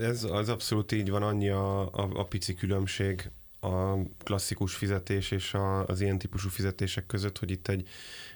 Ez 0.00 0.24
az 0.24 0.48
abszolút 0.48 0.92
így 0.92 1.10
van, 1.10 1.22
annyi 1.22 1.48
a, 1.48 1.80
a, 1.80 2.10
a 2.14 2.24
pici 2.24 2.54
különbség 2.54 3.30
a 3.60 3.96
klasszikus 4.24 4.74
fizetés 4.74 5.30
és 5.30 5.54
a, 5.54 5.86
az 5.86 6.00
ilyen 6.00 6.18
típusú 6.18 6.48
fizetések 6.48 7.06
között, 7.06 7.38
hogy 7.38 7.50
itt 7.50 7.68
egy 7.68 7.88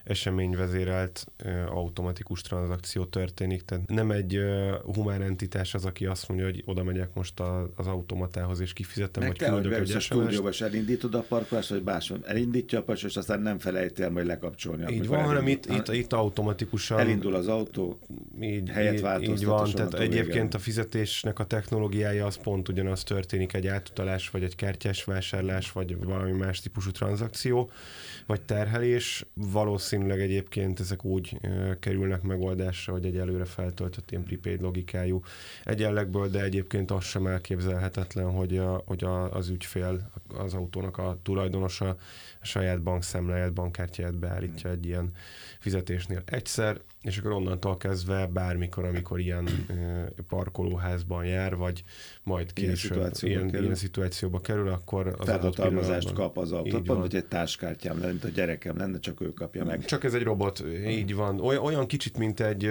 eseményvezérelt 0.04 1.26
automatikus 1.69 2.40
tranzakció 2.40 3.04
történik. 3.04 3.62
Tehát 3.62 3.88
nem 3.88 4.11
egy 4.11 4.40
humán 4.83 5.23
entitás 5.23 5.75
az, 5.75 5.85
aki 5.85 6.07
azt 6.07 6.28
mondja, 6.28 6.47
hogy 6.47 6.62
oda 6.66 6.83
megyek 6.83 7.14
most 7.14 7.40
az 7.76 7.87
automatához 7.87 8.61
és 8.61 8.73
kifizetem, 8.73 9.23
Meg 9.23 9.37
vagy 9.38 9.49
küldök 9.49 9.78
egy 9.78 10.00
stúdióba 10.00 10.49
és 10.49 10.61
elindítod 10.61 11.14
a 11.14 11.21
parkolást, 11.21 11.69
vagy 11.69 11.83
máson 11.83 12.23
elindítja 12.26 12.78
a 12.78 12.83
parkolást, 12.83 13.16
és 13.16 13.16
aztán 13.16 13.40
nem 13.40 13.59
felejtél 13.59 14.11
majd 14.11 14.26
lekapcsolni. 14.26 14.93
Így 14.93 15.07
van, 15.07 15.25
hanem 15.25 15.49
itt, 15.49 15.66
itt, 15.66 15.88
itt 15.88 16.12
automatikusan 16.12 16.99
elindul 16.99 17.35
az 17.35 17.49
autó, 17.49 17.99
így, 18.40 18.69
helyet 18.69 19.00
változtat. 19.00 19.38
Így 19.38 19.45
van, 19.45 19.71
tehát 19.71 19.95
egyébként 19.95 20.54
a 20.54 20.59
fizetésnek 20.59 21.38
a 21.38 21.45
technológiája 21.45 22.26
az 22.26 22.37
pont 22.37 22.69
ugyanaz 22.69 23.02
történik 23.04 23.52
egy 23.52 23.66
átutalás 23.66 24.31
vagy 24.31 24.43
egy 24.43 24.57
kártyás 24.57 25.04
vásárlás, 25.14 25.73
vagy 25.73 26.04
valami 26.04 26.33
más 26.33 26.61
típusú 26.61 26.90
tranzakció, 26.90 27.71
vagy 28.26 28.40
terhelés. 28.40 29.26
Valószínűleg 29.35 30.21
egyébként 30.21 30.80
ezek 30.80 31.04
úgy 31.04 31.40
kerülnek 31.80 32.23
megoldásra, 32.23 32.92
hogy 32.92 33.04
egy 33.04 33.16
előre 33.16 33.44
feltöltött 33.44 34.11
ilyen 34.11 34.25
prepaid 34.25 34.61
logikájú 34.61 35.23
egyenlegből, 35.64 36.28
de 36.28 36.42
egyébként 36.42 36.90
az 36.90 37.04
sem 37.04 37.26
elképzelhetetlen, 37.26 38.30
hogy, 38.30 38.59
a, 38.59 38.83
hogy 38.87 39.04
a, 39.04 39.33
az 39.33 39.49
ügyfél, 39.49 40.11
az 40.28 40.54
autónak 40.54 40.99
a 40.99 41.18
tulajdonosa 41.23 41.88
a 42.40 42.44
saját 42.44 42.83
bankszámláját, 42.83 43.52
bankkártyáját 43.52 44.18
beállítja 44.18 44.71
egy 44.71 44.87
ilyen 44.87 45.12
fizetésnél 45.59 46.23
egyszer, 46.25 46.80
és 47.04 47.18
akkor 47.18 47.33
onnantól 47.33 47.76
kezdve 47.76 48.26
bármikor, 48.26 48.85
amikor 48.85 49.21
ilyen 49.21 49.49
parkolóházban 50.28 51.25
jár, 51.25 51.56
vagy 51.56 51.85
majd 52.23 52.52
később 52.52 53.12
ilyen 53.21 53.49
ilyen, 53.49 53.62
ilyen 53.62 53.75
szituációba 53.75 54.40
kerül, 54.40 54.71
akkor 55.06 55.20
az 55.20 55.26
Felhatalmazást 55.26 56.12
kap 56.12 56.38
az 56.38 56.52
autó, 56.52 56.80
pont, 56.80 57.00
hogy 57.00 57.14
egy 57.14 57.25
táskártyám 57.25 57.99
lenne, 57.99 58.11
mint 58.11 58.25
a 58.25 58.28
gyerekem 58.28 58.76
lenne, 58.76 58.99
csak 58.99 59.20
ő 59.20 59.32
kapja 59.32 59.64
meg. 59.64 59.84
Csak 59.84 60.04
ez 60.04 60.14
egy 60.14 60.23
robot, 60.23 60.64
így 60.87 61.14
van. 61.14 61.40
Olyan, 61.40 61.87
kicsit, 61.87 62.18
mint 62.18 62.40
egy, 62.40 62.70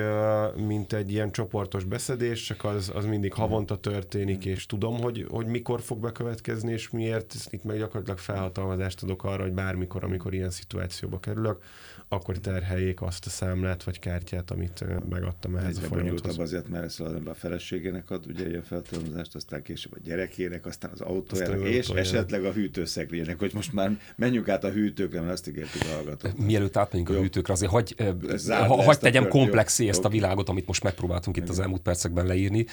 mint 0.55 0.93
egy 0.93 1.11
ilyen 1.11 1.31
csoportos 1.31 1.83
beszedés, 1.83 2.43
csak 2.43 2.63
az, 2.63 2.91
az 2.95 3.05
mindig 3.05 3.33
havonta 3.33 3.77
történik, 3.77 4.45
és 4.45 4.65
tudom, 4.65 5.01
hogy, 5.01 5.25
hogy 5.29 5.45
mikor 5.45 5.81
fog 5.81 5.99
bekövetkezni, 5.99 6.71
és 6.71 6.89
miért. 6.89 7.35
Itt 7.49 7.63
meg 7.63 7.77
gyakorlatilag 7.77 8.19
felhatalmazást 8.19 9.03
adok 9.03 9.23
arra, 9.23 9.43
hogy 9.43 9.53
bármikor, 9.53 10.03
amikor 10.03 10.33
ilyen 10.33 10.49
szituációba 10.49 11.19
kerülök, 11.19 11.63
akkor 12.07 12.37
terheljék 12.37 13.01
azt 13.01 13.25
a 13.25 13.29
számlát 13.29 13.83
vagy 13.83 13.99
kártyát, 13.99 14.51
amit 14.51 14.85
megadtam 15.09 15.55
ehhez 15.55 15.75
Egyre 15.75 15.85
a 15.85 15.89
folyamathoz. 15.89 16.39
azért, 16.39 16.69
mert 16.69 16.83
ezt 16.83 16.99
az 16.99 17.13
ember 17.13 17.31
a 17.33 17.35
feleségének 17.35 18.09
ad 18.09 18.25
ugye 18.27 18.49
ilyen 18.49 18.63
feltalmazást, 18.63 19.35
aztán 19.35 19.61
később 19.61 19.93
a 19.93 19.99
gyerekének, 20.03 20.65
aztán 20.65 20.91
az 20.91 21.01
autójának, 21.01 21.55
aztán 21.55 21.71
és 21.71 21.87
autójának. 21.87 22.11
Esetleg 22.23 22.51
a 22.51 22.53
hűtőszekrénynek, 22.53 23.39
hogy 23.39 23.51
most 23.53 23.73
már 23.73 23.99
menjünk 24.15 24.49
át 24.49 24.63
a 24.63 24.69
hűtőkre, 24.69 25.19
mert 25.19 25.31
azt 25.31 25.47
ígértük 25.47 25.81
a 25.81 25.93
hallgatók. 25.93 26.37
Mielőtt 26.37 26.77
átmenjünk 26.77 27.17
a 27.17 27.21
hűtőkre, 27.21 27.53
azért 27.53 27.71
hagy, 27.71 27.95
hagy 28.67 28.99
tegyem 28.99 29.27
komplexé 29.27 29.87
ezt 29.87 30.05
a 30.05 30.09
világot, 30.09 30.49
amit 30.49 30.67
most 30.67 30.83
megpróbáltunk 30.83 31.37
itt 31.37 31.49
az 31.49 31.59
elmúlt 31.59 31.81
percekben 31.81 32.25
leírni. 32.25 32.65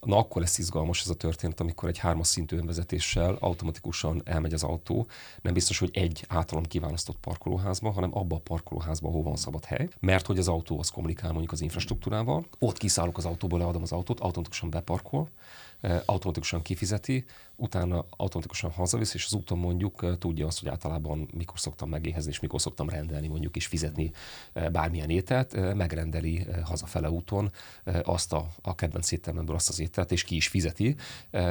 Na 0.00 0.16
akkor 0.16 0.42
lesz 0.42 0.58
izgalmas 0.58 1.02
ez 1.02 1.08
a 1.08 1.14
történet, 1.14 1.60
amikor 1.60 1.88
egy 1.88 1.98
hármas 1.98 2.26
szintű 2.26 2.56
önvezetéssel 2.56 3.36
automatikusan 3.40 4.22
elmegy 4.24 4.52
az 4.52 4.62
autó. 4.62 5.06
Nem 5.42 5.52
biztos, 5.52 5.78
hogy 5.78 5.90
egy 5.92 6.24
általam 6.28 6.64
kiválasztott 6.64 7.16
parkolóházba, 7.20 7.90
hanem 7.90 8.16
abba 8.16 8.36
a 8.36 8.38
parkolóházba, 8.38 9.08
ahol 9.08 9.22
van 9.22 9.36
szabad 9.36 9.64
hely, 9.64 9.88
mert 10.00 10.26
hogy 10.26 10.38
az 10.38 10.48
autó 10.48 10.78
az 10.78 10.88
kommunikál 10.88 11.30
mondjuk 11.30 11.52
az 11.52 11.60
infrastruktúrával. 11.60 12.44
Ott 12.58 12.76
kiszállok 12.76 13.16
az 13.16 13.24
autóból, 13.24 13.58
leadom 13.58 13.82
az 13.82 13.92
autót, 13.92 14.20
automatikusan 14.20 14.70
beparkol, 14.70 15.28
automatikusan 16.04 16.62
kifizeti, 16.62 17.24
utána 17.56 18.04
automatikusan 18.16 18.70
hazavisz, 18.70 19.14
és 19.14 19.24
az 19.24 19.34
úton 19.34 19.58
mondjuk 19.58 20.18
tudja 20.18 20.46
azt, 20.46 20.60
hogy 20.60 20.68
általában 20.68 21.28
mikor 21.36 21.58
szoktam 21.60 21.88
megéhezni, 21.88 22.30
és 22.30 22.40
mikor 22.40 22.60
szoktam 22.60 22.88
rendelni 22.88 23.28
mondjuk 23.28 23.56
is 23.56 23.66
fizetni 23.66 24.10
bármilyen 24.72 25.10
ételt, 25.10 25.74
megrendeli 25.74 26.46
hazafele 26.64 27.10
úton 27.10 27.52
azt 28.02 28.32
a, 28.32 28.48
a 28.62 28.74
kedvenc 28.74 29.12
éttermemből 29.12 29.54
azt 29.54 29.68
az 29.68 29.80
ételt, 29.80 30.12
és 30.12 30.24
ki 30.24 30.36
is 30.36 30.48
fizeti, 30.48 30.96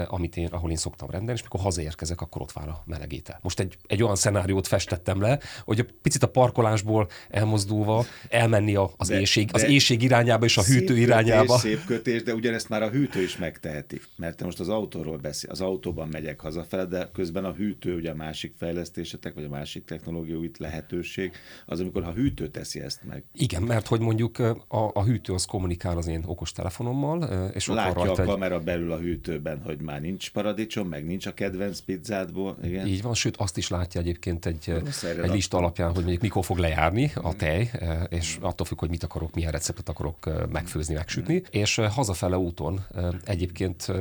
amit 0.08 0.38
én, 0.38 0.48
ahol 0.48 0.70
én 0.70 0.76
szoktam 0.76 1.10
rendelni, 1.10 1.40
és 1.40 1.44
mikor 1.44 1.60
hazaérkezek, 1.60 2.22
akkor 2.22 2.42
ott 2.42 2.52
vár 2.52 2.68
a 2.68 2.84
meleg 2.86 3.14
étel. 3.14 3.40
Most 3.42 3.60
egy, 3.60 3.78
egy 3.88 4.04
olyan 4.04 4.16
szenáriót 4.16 4.68
festettem 4.68 5.22
le, 5.22 5.40
hogy 5.64 5.80
a 5.80 5.86
picit 6.02 6.24
a 6.24 6.30
parkolásból 6.30 7.10
elmozdulva 7.30 8.06
elmenni 8.30 8.76
a, 8.76 8.92
az, 8.98 9.08
de, 9.08 9.20
éjség, 9.20 9.50
az 9.54 9.64
éjség 9.64 10.02
irányába 10.02 10.46
és 10.46 10.58
a 10.58 10.64
hűtő 10.64 10.86
kötés, 10.86 11.04
irányába. 11.04 11.58
Szép 11.58 11.86
kötés, 11.86 12.24
de 12.24 12.34
ugyanezt 12.34 12.70
már 12.70 12.84
a 12.84 12.90
hűtő 12.90 13.22
is 13.22 13.38
megteheti, 13.38 14.02
mert 14.20 14.38
te 14.38 14.46
most 14.46 14.60
az 14.60 14.70
autóról 14.70 15.18
beszél, 15.18 15.50
az 15.50 15.62
autóban 15.62 16.08
megyek 16.08 16.40
hazafele, 16.40 16.86
de 16.86 17.10
közben 17.14 17.46
a 17.46 17.52
hűtő, 17.52 17.96
ugye 17.96 18.12
a 18.12 18.16
másik 18.16 18.54
fejlesztésetek, 18.58 19.34
vagy 19.34 19.44
a 19.44 19.50
másik 19.50 19.86
technológiai 19.86 20.44
itt 20.44 20.58
lehetőség, 20.58 21.32
az 21.66 21.80
amikor 21.80 22.04
a 22.04 22.12
hűtő 22.12 22.48
teszi 22.48 22.80
ezt 22.80 23.04
meg. 23.04 23.24
Igen, 23.34 23.64
mert 23.64 23.88
hogy 23.88 24.00
mondjuk 24.00 24.40
a, 24.40 24.92
a 24.94 25.04
hűtő 25.04 25.34
az 25.34 25.46
kommunikál 25.46 25.98
az 25.98 26.08
én 26.08 26.24
okos 26.26 26.52
telefonommal, 26.52 27.24
és 27.54 27.68
Látja 27.68 28.02
ott 28.02 28.08
rajta 28.08 28.22
a 28.22 28.26
kamera 28.26 28.58
egy... 28.58 28.64
belül 28.64 28.92
a 28.92 28.98
hűtőben, 28.98 29.62
hogy 29.62 29.82
már 29.82 30.02
nincs 30.02 30.32
paradicsom, 30.32 30.88
meg 30.88 31.06
nincs 31.06 31.26
a 31.26 31.34
kedvenc 31.34 31.80
pizzádból. 31.80 32.58
Igen. 32.64 32.88
Így 32.88 33.02
van, 33.02 33.14
sőt 33.14 33.38
azt 33.38 33.58
is 33.58 33.70
látja 33.70 34.02
egyébként 34.02 34.46
egy, 34.46 34.74
egy 35.22 35.32
lista 35.32 35.58
alapján, 35.58 35.88
hogy 35.88 36.02
mondjuk 36.02 36.22
mikor 36.22 36.46
fog 36.46 36.58
lejárni 36.58 37.12
a 37.16 37.36
tej, 37.36 37.72
és 38.10 38.38
attól 38.42 38.66
függ, 38.66 38.80
hogy 38.80 38.90
mit 38.90 39.04
akarok, 39.04 39.34
milyen 39.34 39.52
receptet 39.52 39.90
akarok 39.90 40.50
megfőzni, 40.52 40.94
megsütni, 40.94 41.44
és 41.50 41.76
hazafele 41.76 42.38
úton 42.38 42.86
egyébként 43.26 43.92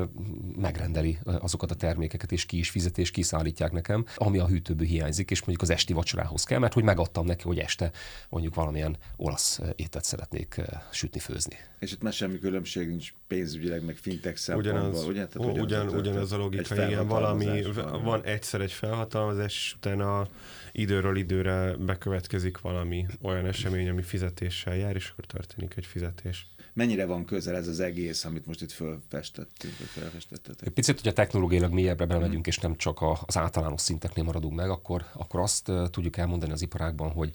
megrendeli 0.57 1.19
azokat 1.25 1.71
a 1.71 1.75
termékeket, 1.75 2.33
és 2.33 2.47
ki 2.47 2.59
is 2.59 2.71
fizet, 2.71 2.99
és 2.99 3.11
kiszállítják 3.11 3.73
nekem, 3.73 4.05
ami 4.17 4.39
a 4.39 4.47
hűtőből 4.47 4.87
hiányzik, 4.87 5.31
és 5.31 5.39
mondjuk 5.39 5.63
az 5.63 5.71
esti 5.71 5.93
vacsorához 5.93 6.45
kell, 6.45 6.59
mert 6.59 6.73
hogy 6.73 6.83
megadtam 6.83 7.27
neki, 7.27 7.43
hogy 7.43 7.59
este 7.59 7.91
mondjuk 8.29 8.55
valamilyen 8.55 8.97
olasz 9.17 9.61
ételt 9.77 10.05
szeretnék 10.05 10.61
sütni, 10.91 11.21
főzni. 11.21 11.57
És 11.79 11.93
itt 11.93 12.03
már 12.03 12.13
semmi 12.13 12.39
különbség 12.39 12.89
nincs 12.89 13.15
pénzügyileg, 13.27 13.85
meg 13.85 13.97
fintek 13.97 14.37
szempontból, 14.37 14.81
ugyanaz, 14.81 15.05
ugye? 15.05 15.27
Tehát, 15.27 15.59
ugyan, 15.59 15.89
ugyanaz 15.89 16.33
a 16.33 16.37
logika, 16.37 16.87
igen, 16.87 17.07
valami, 17.07 17.63
van, 17.75 18.03
van 18.03 18.25
egyszer 18.25 18.61
egy 18.61 18.73
felhatalmazás, 18.73 19.55
és 19.55 19.75
utána 19.77 20.29
időről 20.73 21.17
időre 21.17 21.77
bekövetkezik 21.77 22.61
valami 22.61 23.07
olyan 23.23 23.47
esemény, 23.47 23.89
ami 23.89 24.03
fizetéssel 24.03 24.77
jár, 24.77 24.97
és 24.97 25.11
akkor 25.11 25.25
történik 25.25 25.77
egy 25.77 25.87
fizetés 25.87 26.47
mennyire 26.79 27.07
van 27.07 27.25
közel 27.25 27.57
ez 27.57 27.69
az 27.69 27.81
egész, 27.81 28.25
amit 28.25 28.47
most 28.47 28.63
itt 28.63 28.71
fölfestettünk, 28.71 29.79
vagy 29.79 29.87
felfestettetek? 29.87 30.69
Picit, 30.69 30.95
hogyha 30.95 31.13
technológiailag 31.13 31.73
mélyebbre 31.73 32.07
belemegyünk, 32.07 32.47
mm. 32.47 32.49
és 32.49 32.59
nem 32.59 32.77
csak 32.77 32.99
az 33.27 33.37
általános 33.37 33.81
szinteknél 33.81 34.25
maradunk 34.25 34.55
meg, 34.55 34.71
akkor, 34.71 35.05
akkor 35.13 35.41
azt 35.41 35.73
tudjuk 35.91 36.17
elmondani 36.17 36.53
az 36.53 36.63
iparágban, 36.63 37.11
hogy 37.11 37.33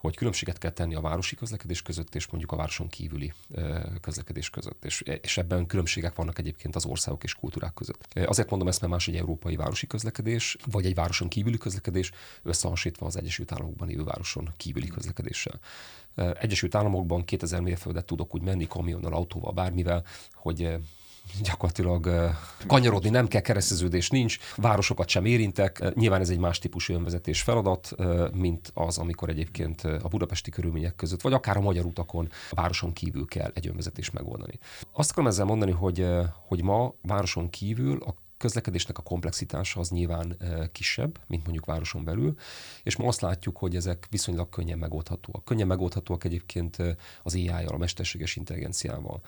hogy 0.00 0.16
különbséget 0.16 0.58
kell 0.58 0.70
tenni 0.70 0.94
a 0.94 1.00
városi 1.00 1.36
közlekedés 1.36 1.82
között 1.82 2.14
és 2.14 2.26
mondjuk 2.26 2.52
a 2.52 2.56
városon 2.56 2.88
kívüli 2.88 3.32
közlekedés 4.00 4.50
között. 4.50 4.84
És, 4.84 5.00
és 5.00 5.38
ebben 5.38 5.66
különbségek 5.66 6.14
vannak 6.14 6.38
egyébként 6.38 6.76
az 6.76 6.84
országok 6.84 7.24
és 7.24 7.34
kultúrák 7.34 7.74
között. 7.74 8.18
Azért 8.26 8.50
mondom 8.50 8.68
ezt, 8.68 8.80
mert 8.80 8.92
más 8.92 9.08
egy 9.08 9.16
európai 9.16 9.56
városi 9.56 9.86
közlekedés, 9.86 10.56
vagy 10.70 10.86
egy 10.86 10.94
városon 10.94 11.28
kívüli 11.28 11.58
közlekedés, 11.58 12.10
összehasonlítva 12.42 13.06
az 13.06 13.16
Egyesült 13.16 13.52
Államokban 13.52 13.88
élő 13.88 14.04
városon 14.04 14.52
kívüli 14.56 14.86
közlekedéssel. 14.86 15.60
Egyesült 16.14 16.74
Államokban 16.74 17.24
2000 17.24 17.60
mérföldet 17.60 18.04
tudok 18.04 18.34
úgy 18.34 18.42
menni 18.42 18.66
kamionnal, 18.66 19.12
autóval, 19.12 19.52
bármivel, 19.52 20.04
hogy 20.32 20.78
gyakorlatilag 21.42 22.30
kanyarodni 22.66 23.08
nem 23.08 23.28
kell, 23.28 23.40
kereszteződés 23.40 24.10
nincs, 24.10 24.38
városokat 24.56 25.08
sem 25.08 25.24
érintek. 25.24 25.94
Nyilván 25.94 26.20
ez 26.20 26.30
egy 26.30 26.38
más 26.38 26.58
típusú 26.58 26.94
önvezetés 26.94 27.42
feladat, 27.42 27.94
mint 28.32 28.70
az, 28.74 28.98
amikor 28.98 29.28
egyébként 29.28 29.82
a 29.82 30.08
budapesti 30.08 30.50
körülmények 30.50 30.94
között, 30.94 31.20
vagy 31.20 31.32
akár 31.32 31.56
a 31.56 31.60
magyar 31.60 31.84
utakon 31.84 32.28
a 32.50 32.54
városon 32.54 32.92
kívül 32.92 33.26
kell 33.26 33.50
egy 33.54 33.66
önvezetést 33.66 34.12
megoldani. 34.12 34.58
Azt 34.92 35.10
akarom 35.10 35.28
ezzel 35.28 35.44
mondani, 35.44 35.72
hogy, 35.72 36.06
hogy 36.46 36.62
ma 36.62 36.94
városon 37.02 37.50
kívül 37.50 38.02
a 38.02 38.14
közlekedésnek 38.40 38.98
a 38.98 39.02
komplexitása 39.02 39.80
az 39.80 39.88
nyilván 39.88 40.36
kisebb, 40.72 41.18
mint 41.26 41.42
mondjuk 41.42 41.66
városon 41.66 42.04
belül, 42.04 42.36
és 42.82 42.96
ma 42.96 43.06
azt 43.06 43.20
látjuk, 43.20 43.56
hogy 43.56 43.76
ezek 43.76 44.06
viszonylag 44.10 44.48
könnyen 44.48 44.78
megoldhatóak. 44.78 45.44
Könnyen 45.44 45.66
megoldhatóak 45.66 46.24
egyébként 46.24 46.76
az 47.22 47.34
AI-jal, 47.34 47.74
a 47.74 47.76
mesterséges 47.76 48.36
intelligenciával. 48.36 49.20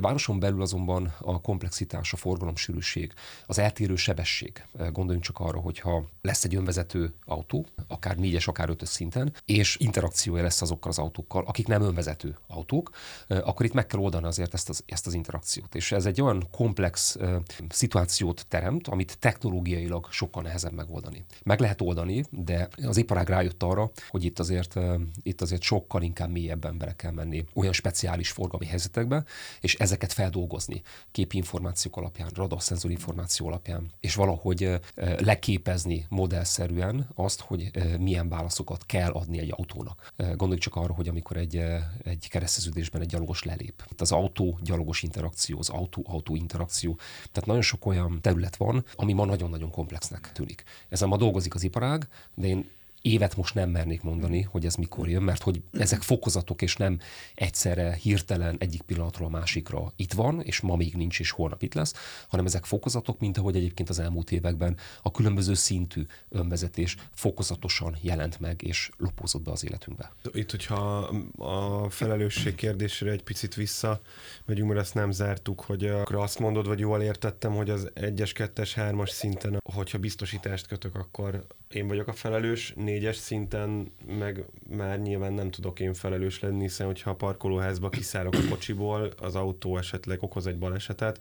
Városon 0.00 0.38
belül 0.38 0.62
azonban 0.62 1.14
a 1.20 1.40
komplexitás, 1.40 2.12
a 2.12 2.16
forgalomsűrűség, 2.16 3.12
az 3.46 3.58
eltérő 3.58 3.96
sebesség. 3.96 4.64
Gondoljunk 4.72 5.24
csak 5.24 5.38
arra, 5.38 5.58
hogyha 5.58 6.08
lesz 6.22 6.44
egy 6.44 6.54
önvezető 6.54 7.14
autó, 7.24 7.66
akár 7.88 8.16
négyes, 8.16 8.48
akár 8.48 8.68
ötös 8.68 8.88
szinten, 8.88 9.32
és 9.44 9.76
interakciója 9.76 10.42
lesz 10.42 10.62
azokkal 10.62 10.90
az 10.90 10.98
autókkal, 10.98 11.44
akik 11.46 11.66
nem 11.66 11.82
önvezető 11.82 12.38
autók, 12.46 12.90
akkor 13.28 13.66
itt 13.66 13.72
meg 13.72 13.86
kell 13.86 14.00
oldani 14.00 14.26
azért 14.26 14.54
ezt 14.54 14.68
az, 14.68 14.82
ezt 14.86 15.06
az 15.06 15.14
interakciót. 15.14 15.74
És 15.74 15.92
ez 15.92 16.06
egy 16.06 16.20
olyan 16.20 16.46
komplex 16.50 17.16
uh, 17.16 17.34
szituációt 17.68 18.46
teremt, 18.48 18.88
amit 18.88 19.18
technológiailag 19.18 20.06
sokkal 20.10 20.42
nehezebb 20.42 20.72
megoldani. 20.72 21.24
Meg 21.42 21.60
lehet 21.60 21.80
oldani, 21.80 22.24
de 22.30 22.68
az 22.82 22.96
iparág 22.96 23.28
rájött 23.28 23.62
arra, 23.62 23.90
hogy 24.08 24.24
itt 24.24 24.38
azért, 24.38 24.74
itt 25.22 25.40
azért 25.40 25.62
sokkal 25.62 26.02
inkább 26.02 26.30
mélyebben 26.30 26.78
bele 26.78 26.96
kell 26.96 27.12
menni 27.12 27.44
olyan 27.54 27.72
speciális 27.72 28.30
forgalmi 28.30 28.66
helyzetekbe, 28.66 29.24
és 29.60 29.74
ezeket 29.78 30.12
feldolgozni 30.12 30.82
képinformációk 31.10 31.96
alapján, 31.96 32.30
radarszenzor 32.34 32.90
információ 32.90 33.46
alapján, 33.46 33.92
és 34.00 34.14
valahogy 34.14 34.80
leképezni 35.18 36.06
modellszerűen 36.08 37.08
azt, 37.14 37.40
hogy 37.40 37.70
milyen 37.98 38.28
válaszokat 38.28 38.86
kell 38.86 39.10
adni 39.10 39.38
egy 39.38 39.52
autónak. 39.56 40.12
Gondolj 40.16 40.58
csak 40.58 40.76
arra, 40.76 40.94
hogy 40.94 41.08
amikor 41.08 41.36
egy, 41.36 41.56
egy 42.02 42.26
kereszteződésben 42.28 43.00
egy 43.00 43.08
gyalogos 43.08 43.42
lelép. 43.42 43.82
Itt 43.90 44.00
az 44.00 44.12
autó-gyalogos 44.12 45.02
interakció, 45.02 45.58
az 45.58 45.68
autó-autó 45.68 46.34
interakció. 46.34 46.98
Tehát 47.32 47.46
nagyon 47.46 47.62
sok 47.62 47.86
olyan 47.86 48.20
terület 48.20 48.56
van, 48.56 48.84
ami 48.94 49.12
ma 49.12 49.24
nagyon-nagyon 49.24 49.70
komplexnek 49.70 50.32
tűnik. 50.32 50.64
Ezen 50.88 51.08
ma 51.08 51.16
dolgozik 51.16 51.54
az 51.54 51.62
iparág, 51.62 52.08
de 52.34 52.46
én 52.46 52.68
évet 53.02 53.36
most 53.36 53.54
nem 53.54 53.70
mernék 53.70 54.02
mondani, 54.02 54.42
hogy 54.42 54.64
ez 54.64 54.74
mikor 54.74 55.08
jön, 55.08 55.22
mert 55.22 55.42
hogy 55.42 55.62
ezek 55.72 56.02
fokozatok, 56.02 56.62
és 56.62 56.76
nem 56.76 57.00
egyszerre 57.34 57.92
hirtelen 57.92 58.56
egyik 58.58 58.82
pillanatról 58.82 59.26
a 59.26 59.30
másikra 59.30 59.92
itt 59.96 60.12
van, 60.12 60.40
és 60.40 60.60
ma 60.60 60.76
még 60.76 60.94
nincs, 60.94 61.20
és 61.20 61.30
holnap 61.30 61.62
itt 61.62 61.74
lesz, 61.74 61.94
hanem 62.28 62.46
ezek 62.46 62.64
fokozatok, 62.64 63.18
mint 63.18 63.38
ahogy 63.38 63.56
egyébként 63.56 63.88
az 63.88 63.98
elmúlt 63.98 64.30
években 64.30 64.76
a 65.02 65.10
különböző 65.10 65.54
szintű 65.54 66.06
önvezetés 66.28 66.96
fokozatosan 67.14 67.96
jelent 68.00 68.40
meg, 68.40 68.62
és 68.62 68.90
lopózott 68.96 69.42
be 69.42 69.50
az 69.50 69.64
életünkbe. 69.64 70.12
Itt, 70.32 70.50
hogyha 70.50 70.96
a 71.38 71.90
felelősség 71.90 72.54
kérdésére 72.54 73.10
egy 73.10 73.22
picit 73.22 73.54
vissza 73.54 74.00
megyünk, 74.44 74.68
mert 74.68 74.80
ezt 74.80 74.94
nem 74.94 75.10
zártuk, 75.10 75.60
hogy 75.60 75.84
akkor 75.86 76.16
azt 76.16 76.38
mondod, 76.38 76.66
vagy 76.66 76.78
jól 76.78 77.02
értettem, 77.02 77.52
hogy 77.52 77.70
az 77.70 77.90
1-es, 77.94 78.50
2-es, 78.54 78.70
3-as 78.76 79.10
szinten, 79.10 79.60
hogyha 79.74 79.98
biztosítást 79.98 80.66
kötök, 80.66 80.94
akkor 80.94 81.46
én 81.68 81.86
vagyok 81.86 82.08
a 82.08 82.12
felelős, 82.12 82.72
négyes 82.88 83.16
szinten 83.16 83.92
meg 84.18 84.44
már 84.68 85.00
nyilván 85.00 85.32
nem 85.32 85.50
tudok 85.50 85.80
én 85.80 85.94
felelős 85.94 86.40
lenni, 86.40 86.60
hiszen 86.60 86.86
hogyha 86.86 87.10
a 87.10 87.14
parkolóházba 87.14 87.88
kiszállok 87.88 88.34
a 88.34 88.48
kocsiból, 88.48 89.10
az 89.20 89.34
autó 89.34 89.76
esetleg 89.76 90.22
okoz 90.22 90.46
egy 90.46 90.58
balesetet, 90.58 91.20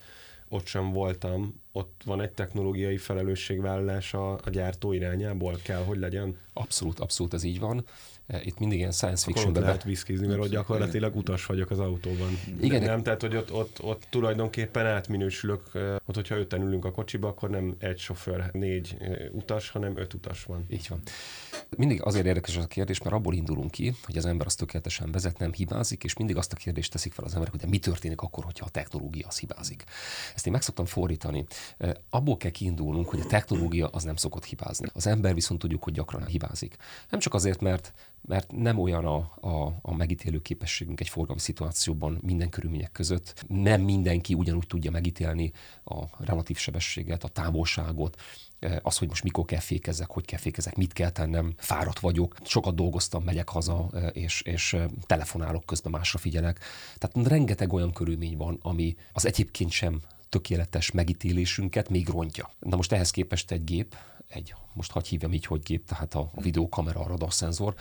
ott 0.49 0.65
sem 0.65 0.91
voltam, 0.91 1.61
ott 1.71 2.01
van 2.05 2.21
egy 2.21 2.31
technológiai 2.31 2.97
felelősségvállalás 2.97 4.13
a, 4.13 4.31
a 4.31 4.49
gyártó 4.51 4.93
irányából, 4.93 5.57
kell, 5.63 5.83
hogy 5.83 5.97
legyen? 5.99 6.37
Abszolút, 6.57 6.99
abszolút 6.99 7.33
ez 7.33 7.43
így 7.43 7.59
van. 7.59 7.85
Itt 8.43 8.59
mindig 8.59 8.77
ilyen 8.77 8.91
science 8.91 9.25
fiction. 9.25 9.49
Akkor 9.49 9.61
lehet 9.61 9.83
viszkizni, 9.83 10.27
mert 10.27 10.39
ott 10.39 10.49
gyakorlatilag 10.49 11.15
utas 11.15 11.45
vagyok 11.45 11.71
az 11.71 11.79
autóban. 11.79 12.39
Igen. 12.61 12.83
Nem, 12.83 13.03
tehát 13.03 13.21
hogy 13.21 13.35
ott, 13.35 13.53
ott, 13.53 13.83
ott 13.83 14.07
tulajdonképpen 14.09 14.85
átminősülök, 14.85 15.71
ott 16.05 16.15
hogyha 16.15 16.35
öten 16.35 16.61
ülünk 16.61 16.85
a 16.85 16.91
kocsiba, 16.91 17.27
akkor 17.27 17.49
nem 17.49 17.75
egy 17.79 17.97
sofőr, 17.97 18.49
négy 18.51 18.97
utas, 19.31 19.69
hanem 19.69 19.97
öt 19.97 20.13
utas 20.13 20.43
van. 20.43 20.65
Így 20.69 20.85
van. 20.89 21.01
Mindig 21.77 22.03
azért 22.03 22.25
érdekes 22.25 22.57
ez 22.57 22.63
a 22.63 22.67
kérdés, 22.67 23.01
mert 23.01 23.15
abból 23.15 23.33
indulunk 23.33 23.71
ki, 23.71 23.93
hogy 24.05 24.17
az 24.17 24.25
ember 24.25 24.47
az 24.47 24.55
tökéletesen 24.55 25.11
vezet, 25.11 25.37
nem 25.37 25.53
hibázik, 25.53 26.03
és 26.03 26.15
mindig 26.17 26.37
azt 26.37 26.53
a 26.53 26.55
kérdést 26.55 26.91
teszik 26.91 27.13
fel 27.13 27.25
az 27.25 27.33
emberek, 27.33 27.53
hogy 27.53 27.61
de 27.61 27.67
mi 27.69 27.79
történik 27.79 28.21
akkor, 28.21 28.43
hogyha 28.43 28.65
a 28.65 28.69
technológia 28.69 29.27
az 29.27 29.39
hibázik. 29.39 29.83
Ezt 30.35 30.45
én 30.45 30.51
meg 30.51 30.61
szoktam 30.61 30.85
fordítani. 30.85 31.45
Abból 32.09 32.37
kell 32.37 32.51
kiindulnunk, 32.51 33.09
hogy 33.09 33.19
a 33.19 33.25
technológia 33.25 33.87
az 33.87 34.03
nem 34.03 34.15
szokott 34.15 34.45
hibázni. 34.45 34.87
Az 34.93 35.07
ember 35.07 35.33
viszont 35.33 35.59
tudjuk, 35.59 35.83
hogy 35.83 35.93
gyakran 35.93 36.25
hibázik. 36.25 36.46
Nem 37.09 37.19
csak 37.19 37.33
azért, 37.33 37.61
mert 37.61 37.93
mert 38.27 38.51
nem 38.51 38.79
olyan 38.79 39.05
a, 39.05 39.17
a, 39.41 39.77
a 39.81 39.95
megítélő 39.95 40.41
képességünk 40.41 40.99
egy 40.99 41.09
forgalmi 41.09 41.41
szituációban 41.41 42.17
minden 42.21 42.49
körülmények 42.49 42.91
között. 42.91 43.45
Nem 43.47 43.81
mindenki 43.81 44.33
ugyanúgy 44.33 44.67
tudja 44.67 44.91
megítélni 44.91 45.51
a 45.83 46.23
relatív 46.23 46.57
sebességet, 46.57 47.23
a 47.23 47.27
távolságot, 47.27 48.21
eh, 48.59 48.75
az, 48.81 48.97
hogy 48.97 49.07
most 49.07 49.23
mikor 49.23 49.45
kell 49.45 49.59
fékezzek, 49.59 50.09
hogy 50.09 50.25
kell 50.25 50.39
fékezzek, 50.39 50.75
mit 50.75 50.93
kell 50.93 51.09
tennem, 51.09 51.53
fáradt 51.57 51.99
vagyok, 51.99 52.35
sokat 52.43 52.75
dolgoztam, 52.75 53.23
megyek 53.23 53.49
haza, 53.49 53.89
eh, 53.93 54.09
és, 54.13 54.41
és 54.41 54.73
eh, 54.73 54.85
telefonálok, 55.05 55.65
közben 55.65 55.91
másra 55.91 56.19
figyelek. 56.19 56.59
Tehát 56.97 57.27
rengeteg 57.27 57.73
olyan 57.73 57.93
körülmény 57.93 58.37
van, 58.37 58.59
ami 58.61 58.95
az 59.11 59.25
egyébként 59.25 59.71
sem 59.71 60.01
tökéletes 60.29 60.91
megítélésünket 60.91 61.89
még 61.89 62.07
rontja. 62.07 62.51
Na 62.59 62.75
most 62.75 62.91
ehhez 62.91 63.11
képest 63.11 63.51
egy 63.51 63.63
gép, 63.63 63.95
egy, 64.27 64.55
most 64.73 64.91
hagyj 64.91 65.09
hívjam 65.09 65.33
így, 65.33 65.45
hogy 65.45 65.61
gép, 65.61 65.85
tehát 65.85 66.13
a, 66.13 66.31
a 66.35 66.41
videókamera, 66.41 66.99
a 66.99 67.07
radarszenzor, 67.07 67.75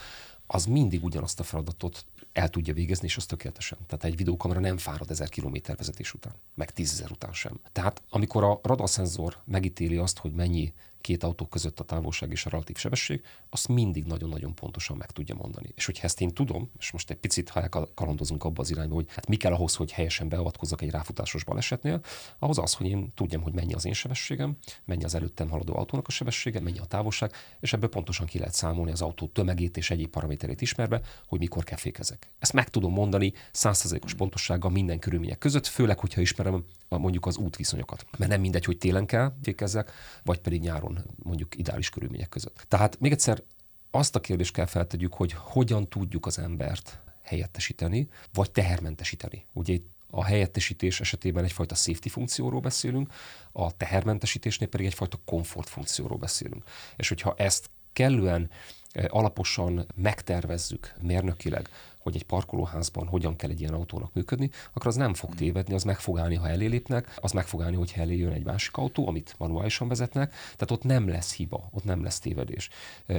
az 0.47 0.67
mindig 0.67 1.05
ugyanazt 1.05 1.41
a 1.41 1.43
feladatot 1.43 2.07
el 2.33 2.49
tudja 2.49 2.75
végezni, 2.75 3.07
és 3.07 3.17
az 3.17 3.27
tökéletesen. 3.27 3.79
Tehát 3.87 4.05
egy 4.05 4.17
videókamera 4.17 4.61
nem 4.61 4.77
fárad 4.77 5.11
ezer 5.11 5.29
kilométer 5.29 5.77
vezetés 5.77 6.15
után, 6.15 6.35
meg 6.55 6.71
tízezer 6.71 7.11
után 7.11 7.33
sem. 7.33 7.61
Tehát 7.73 8.03
amikor 8.11 8.45
a 8.45 8.61
radarszenzor 8.63 9.37
megítéli 9.45 9.97
azt, 9.97 10.19
hogy 10.19 10.33
mennyi 10.33 10.73
két 11.07 11.23
autó 11.23 11.47
között 11.47 11.81
a 11.81 11.85
távolság 11.85 12.31
és 12.31 12.47
a 12.47 12.51
relatív 12.51 12.77
sebesség, 12.77 13.23
azt 13.51 13.69
mindig 13.69 14.05
nagyon-nagyon 14.05 14.55
pontosan 14.55 14.97
meg 14.97 15.11
tudja 15.11 15.35
mondani. 15.35 15.69
És 15.75 15.87
hogyha 15.87 16.05
ezt 16.05 16.21
én 16.21 16.29
tudom, 16.29 16.71
és 16.79 16.91
most 16.91 17.11
egy 17.11 17.17
picit, 17.17 17.49
ha 17.49 17.61
elkalandozunk 17.61 18.45
abba 18.45 18.61
az 18.61 18.71
irányba, 18.71 18.95
hogy 18.95 19.07
hát 19.09 19.29
mi 19.29 19.37
kell 19.37 19.53
ahhoz, 19.53 19.75
hogy 19.75 19.93
helyesen 19.93 20.29
beavatkozzak 20.29 20.83
egy 20.83 20.91
ráfutásos 20.91 21.45
balesetnél, 21.45 22.01
ahhoz 22.39 22.59
az, 22.59 22.75
hogy 22.75 22.87
én 22.87 23.13
tudjam, 23.15 23.43
hogy 23.43 23.53
mennyi 23.53 23.75
az 23.75 23.85
én 23.85 23.93
sebességem, 23.93 24.57
mennyi 24.85 25.05
az 25.05 25.15
előttem 25.15 25.49
haladó 25.49 25.77
autónak 25.77 26.07
a 26.07 26.11
sebessége, 26.11 26.61
mennyi 26.61 26.79
a 26.79 26.85
távolság, 26.85 27.33
és 27.61 27.73
ebből 27.73 27.89
pontosan 27.89 28.27
ki 28.27 28.39
lehet 28.39 28.55
számolni 28.55 28.91
az 28.91 29.03
autó 29.03 29.27
tömegét 29.27 29.77
és 29.77 29.91
egyéb 29.91 30.11
paraméterét 30.11 30.61
ismerve, 30.61 31.01
hogy 31.27 31.39
mikor 31.39 31.65
kell 31.65 31.79
fékezek. 31.79 32.31
Ezt 32.39 32.53
meg 32.53 32.69
tudom 32.69 32.93
mondani 32.93 33.33
százszerzékos 33.53 34.15
pontossággal 34.15 34.71
minden 34.71 34.99
körülmények 34.99 35.39
között, 35.39 35.67
főleg, 35.67 35.99
hogyha 35.99 36.21
ismerem 36.21 36.65
a, 36.89 36.99
mondjuk 36.99 37.27
az 37.27 37.37
útviszonyokat. 37.37 38.07
Mert 38.19 38.31
nem 38.31 38.41
mindegy, 38.41 38.65
hogy 38.65 38.79
télen 38.79 39.07
kell 39.07 39.33
fékezzek, 39.43 39.93
vagy 40.25 40.39
pedig 40.39 40.61
nyáron 40.61 40.96
mondjuk 41.23 41.57
ideális 41.57 41.89
körülmények 41.89 42.29
között. 42.29 42.65
Tehát 42.69 43.01
még 43.01 43.13
egyszer 43.13 43.43
azt 43.91 44.15
a 44.15 44.21
kérdést 44.21 44.53
kell 44.53 44.67
feltegyük, 44.67 45.15
hogy 45.15 45.33
hogyan 45.33 45.89
tudjuk 45.89 46.27
az 46.27 46.39
embert 46.39 47.01
helyettesíteni, 47.23 48.09
vagy 48.33 48.51
tehermentesíteni. 48.51 49.47
Ugye 49.53 49.73
itt 49.73 49.95
a 50.11 50.25
helyettesítés 50.25 51.01
esetében 51.01 51.45
egyfajta 51.45 51.75
safety 51.75 52.09
funkcióról 52.09 52.61
beszélünk, 52.61 53.13
a 53.53 53.77
tehermentesítésnél 53.77 54.69
pedig 54.69 54.87
egyfajta 54.87 55.21
komfort 55.25 55.69
funkcióról 55.69 56.19
beszélünk. 56.19 56.65
És 56.97 57.09
hogyha 57.09 57.35
ezt 57.37 57.71
kellően 57.93 58.51
eh, 58.93 59.05
alaposan 59.09 59.87
megtervezzük 59.95 60.95
mérnökileg, 61.03 61.69
hogy 62.07 62.15
egy 62.15 62.27
parkolóházban 62.27 63.07
hogyan 63.07 63.37
kell 63.37 63.51
egy 63.51 63.61
ilyen 63.61 63.75
autónak 63.75 64.15
működni, 64.15 64.51
akkor 64.73 64.87
az 64.87 64.95
nem 64.95 65.15
fog 65.15 65.35
tévedni, 65.35 65.75
az 65.75 65.83
meg 65.83 65.99
fog 65.99 66.19
állni, 66.19 66.35
ha 66.35 66.49
elélépnek, 66.49 67.19
az 67.21 67.33
meg 67.33 67.47
fog 67.47 67.63
állni, 67.63 67.77
hogy 67.77 67.93
elé 67.97 68.17
jön 68.17 68.33
egy 68.33 68.45
másik 68.45 68.77
autó, 68.77 69.09
amit 69.09 69.35
manuálisan 69.39 69.89
vezetnek, 69.89 70.31
tehát 70.31 70.71
ott 70.71 70.83
nem 70.83 71.09
lesz 71.09 71.35
hiba, 71.35 71.69
ott 71.73 71.85
nem 71.85 72.03
lesz 72.03 72.19
tévedés. 72.19 72.69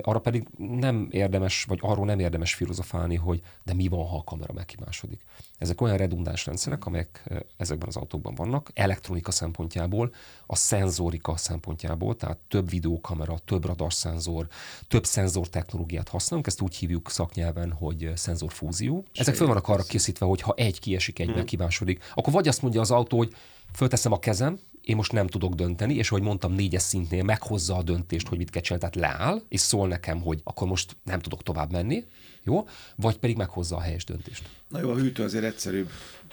Arra 0.02 0.20
pedig 0.20 0.48
nem 0.58 1.08
érdemes, 1.12 1.64
vagy 1.64 1.80
arról 1.82 2.06
nem 2.06 2.20
érdemes 2.20 2.54
filozofálni, 2.54 3.16
hogy 3.16 3.42
de 3.64 3.74
mi 3.74 3.88
van, 3.88 4.08
ha 4.08 4.18
a 4.18 4.24
kamera 4.24 4.54
meghibásodik. 4.54 5.26
Ezek 5.58 5.82
olyan 5.82 5.98
redundáns 5.98 6.46
rendszerek, 6.46 6.86
amelyek 6.86 7.30
ezekben 7.58 7.88
az 7.88 7.96
autókban 7.96 8.36
vannak, 8.36 8.72
elektronika 8.74 9.32
szempontjából, 9.32 10.14
a 10.46 10.56
szenzorika 10.56 11.38
szempontjából, 11.38 12.16
tehát 12.16 12.38
több 12.38 12.70
videókamera, 12.70 13.38
több 13.46 13.66
radarszenzor, 13.66 14.48
több 14.88 15.06
szenzor 15.06 15.50
technológiát 15.50 16.10
használunk, 16.10 16.48
ezt 16.48 16.62
úgy 16.62 16.76
hívjuk 16.76 17.10
szaknyelven, 17.10 17.72
hogy 17.72 18.12
szenzorfúzió. 18.16 18.76
Ezek 19.14 19.36
föl 19.36 19.48
vannak 19.48 19.68
arra 19.68 19.84
készítve, 19.84 20.26
hogy 20.26 20.42
ha 20.42 20.54
egy 20.58 20.80
kiesik, 20.80 21.20
egy 21.20 21.26
hmm. 21.26 21.36
meghibásodik, 21.36 22.04
akkor 22.16 22.34
vagy 22.34 22.48
azt 22.48 22.62
mondja 22.62 22.82
az 22.82 22.92
autó, 22.92 23.18
hogy 23.18 23.36
fölteszem 23.74 24.12
a 24.12 24.20
kezem, 24.20 24.60
én 24.82 24.96
most 24.96 25.12
nem 25.12 25.28
tudok 25.28 25.54
dönteni, 25.54 25.94
és 25.94 26.10
ahogy 26.10 26.22
mondtam, 26.22 26.54
négyes 26.54 26.82
szintnél 26.82 27.24
meghozza 27.24 27.76
a 27.76 27.84
döntést, 27.84 28.28
hogy 28.28 28.38
mit 28.38 28.50
kell 28.50 28.62
csinálni, 28.62 28.90
tehát 28.90 29.14
leáll, 29.14 29.42
és 29.50 29.60
szól 29.60 29.88
nekem, 29.88 30.22
hogy 30.22 30.42
akkor 30.44 30.68
most 30.68 30.98
nem 31.04 31.20
tudok 31.20 31.44
tovább 31.44 31.72
menni, 31.72 32.04
jó? 32.44 32.68
Vagy 32.96 33.18
pedig 33.18 33.38
meghozza 33.38 33.76
a 33.76 33.80
helyes 33.80 34.04
döntést. 34.04 34.50
Na 34.68 34.80
jó, 34.80 34.90
a 34.90 34.96
hűtő 34.96 35.24
azért 35.24 35.44
egyszerűbb. 35.44 35.90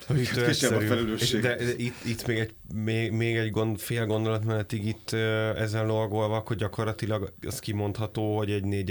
A 0.09 0.13
hűtő 0.13 0.45
egyszerűbb. 0.45 0.81
A 0.81 0.87
felelősség. 0.87 1.41
De, 1.41 1.57
de 1.57 1.73
itt, 1.77 2.05
itt 2.05 2.27
még 2.27 2.39
egy, 2.39 2.55
még, 2.75 3.13
még 3.13 3.37
egy 3.37 3.51
gond, 3.51 3.79
fél 3.79 4.07
gondolatmenetig 4.07 4.87
itt 4.87 5.13
ezen 5.57 5.87
logolva, 5.87 6.43
hogy 6.47 6.57
gyakorlatilag 6.57 7.33
az 7.47 7.59
kimondható, 7.59 8.37
hogy 8.37 8.51
egy 8.51 8.65
4 8.65 8.91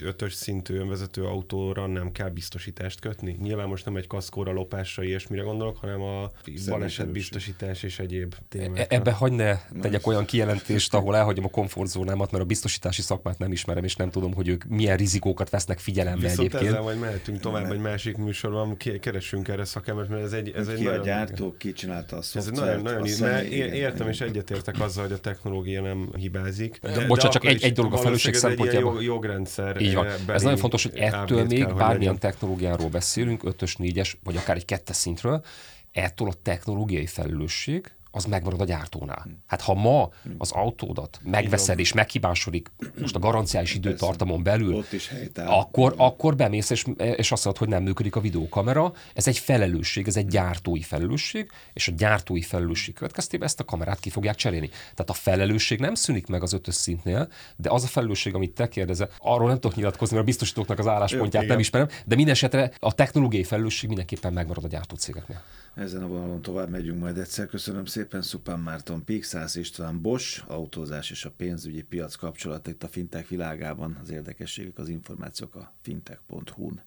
5 0.00 0.24
szintű 0.30 0.74
önvezető 0.74 1.24
autóra 1.24 1.86
nem 1.86 2.12
kell 2.12 2.28
biztosítást 2.28 3.00
kötni. 3.00 3.36
Nyilván 3.42 3.68
most 3.68 3.84
nem 3.84 3.96
egy 3.96 4.06
kaszkóra, 4.06 4.52
lopásra, 4.52 5.02
ilyesmire 5.02 5.42
gondolok, 5.42 5.76
hanem 5.76 6.00
a 6.02 6.30
baleset 6.68 7.10
biztosítás 7.10 7.82
és 7.82 7.98
egyéb 7.98 8.34
témák. 8.48 8.78
E- 8.78 8.86
ebbe 8.96 9.12
hagyd 9.12 9.34
ne 9.34 9.58
tegyek 9.80 10.06
olyan 10.06 10.24
kijelentést, 10.24 10.94
ahol 10.94 11.16
elhagyom 11.16 11.44
a 11.44 11.48
komfortzónámat, 11.48 12.30
mert 12.30 12.44
a 12.44 12.46
biztosítási 12.46 13.02
szakmát 13.02 13.38
nem 13.38 13.52
ismerem, 13.52 13.84
és 13.84 13.96
nem 13.96 14.10
tudom, 14.10 14.34
hogy 14.34 14.48
ők 14.48 14.64
milyen 14.64 14.96
rizikókat 14.96 15.50
vesznek 15.50 15.78
figyelembe 15.78 16.20
Viszont 16.20 16.38
egyébként. 16.38 16.64
ezzel 16.70 16.82
majd 16.82 16.98
mehetünk 16.98 17.40
tovább 17.40 17.72
egy 17.72 17.80
másik 17.80 18.16
műsorban, 18.16 18.76
keresünk 19.00 19.48
erre 19.48 19.64
szakembert, 19.64 20.08
mert 20.08 20.22
ez 20.22 20.32
egy, 20.32 20.52
ez 20.54 20.68
egy 20.68 20.76
ki 20.76 20.84
nagyon, 20.84 21.00
a 21.00 21.04
gyártó, 21.04 21.54
ki 21.58 21.72
csinálta 21.72 22.16
a 22.16 22.22
szoftvert. 22.22 22.56
Ez 22.56 22.64
nagyon, 22.64 22.82
nagyon, 22.82 23.18
mert 23.20 23.44
értem 23.50 24.08
és 24.08 24.20
egyetértek 24.20 24.80
azzal, 24.80 25.04
hogy 25.04 25.12
a 25.12 25.18
technológia 25.18 25.82
nem 25.82 26.10
hibázik. 26.16 26.78
De, 26.82 27.06
Bocsánat, 27.06 27.32
csak 27.32 27.44
egy, 27.44 27.62
egy 27.62 27.72
dolog 27.72 27.92
a 27.92 27.96
felelősség 27.96 28.34
szempontjából. 28.34 28.92
Jog, 28.92 29.02
jogrendszer. 29.02 29.80
Így 29.80 29.94
van. 29.94 30.06
Ez 30.26 30.42
nagyon 30.42 30.58
fontos, 30.58 30.82
hogy 30.82 30.96
ettől 30.96 31.44
még 31.44 31.64
kell, 31.64 31.72
bármilyen 31.72 32.18
technológiáról 32.18 32.88
beszélünk, 32.88 33.42
5-ös, 33.44 33.74
4-es, 33.78 34.12
vagy 34.22 34.36
akár 34.36 34.56
egy 34.56 34.64
kettes 34.64 34.96
szintről, 34.96 35.44
ettől 35.92 36.28
a 36.28 36.34
technológiai 36.42 37.06
felelősség 37.06 37.92
az 38.14 38.24
megmarad 38.24 38.60
a 38.60 38.64
gyártónál. 38.64 39.20
Hm. 39.24 39.30
Hát 39.46 39.60
ha 39.60 39.74
ma 39.74 40.10
hm. 40.22 40.30
az 40.38 40.50
autódat 40.52 41.20
megveszed 41.22 41.78
és 41.78 41.92
meghibásodik 41.92 42.72
most 43.00 43.14
a 43.14 43.18
garanciális 43.18 43.74
időtartamon 43.74 44.42
belül, 44.42 44.74
Ott 44.74 44.92
is 44.92 45.10
akkor, 45.34 45.94
akkor 45.96 46.36
bemész 46.36 46.70
és, 46.70 46.84
és 46.96 47.32
azt 47.32 47.44
mondod, 47.44 47.62
hogy 47.62 47.72
nem 47.72 47.82
működik 47.82 48.16
a 48.16 48.20
videókamera. 48.20 48.92
Ez 49.14 49.28
egy 49.28 49.38
felelősség, 49.38 50.06
ez 50.06 50.16
egy 50.16 50.26
gyártói 50.26 50.82
felelősség, 50.82 51.50
és 51.72 51.88
a 51.88 51.92
gyártói 51.96 52.42
felelősség 52.42 52.94
következtében 52.94 53.46
ezt 53.46 53.60
a 53.60 53.64
kamerát 53.64 54.00
ki 54.00 54.10
fogják 54.10 54.34
cserélni. 54.34 54.68
Tehát 54.68 55.10
a 55.10 55.12
felelősség 55.12 55.78
nem 55.78 55.94
szűnik 55.94 56.26
meg 56.26 56.42
az 56.42 56.52
ötös 56.52 56.74
szintnél, 56.74 57.28
de 57.56 57.70
az 57.70 57.84
a 57.84 57.86
felelősség, 57.86 58.34
amit 58.34 58.54
te 58.54 58.68
kérdezel, 58.68 59.10
arról 59.18 59.48
nem 59.48 59.60
tudok 59.60 59.76
nyilatkozni, 59.76 60.14
mert 60.14 60.26
a 60.26 60.30
biztosítóknak 60.30 60.78
az 60.78 60.86
álláspontját 60.86 61.42
Jó, 61.42 61.48
nem 61.48 61.58
ismerem, 61.58 61.88
de 62.06 62.14
minden 62.14 62.34
esetre 62.34 62.70
a 62.78 62.94
technológiai 62.94 63.44
felelősség 63.44 63.88
mindenképpen 63.88 64.32
megmarad 64.32 64.64
a 64.64 64.68
gyártócégeknél. 64.68 65.42
Ezen 65.74 66.02
a 66.02 66.06
vonalon 66.06 66.42
tovább 66.42 66.68
megyünk 66.70 67.00
majd 67.00 67.18
egyszer. 67.18 67.46
Köszönöm 67.46 67.84
szépen. 67.84 68.22
Szupán 68.22 68.60
Márton, 68.60 69.04
Pixász 69.04 69.54
István, 69.54 70.00
Bosch, 70.00 70.50
autózás 70.50 71.10
és 71.10 71.24
a 71.24 71.30
pénzügyi 71.30 71.82
piac 71.82 72.14
kapcsolata 72.14 72.70
itt 72.70 72.82
a 72.82 72.88
fintech 72.88 73.28
világában. 73.28 73.98
Az 74.02 74.10
érdekességek, 74.10 74.78
az 74.78 74.88
információk 74.88 75.54
a 75.54 75.72
fintech.hu-n. 75.80 76.80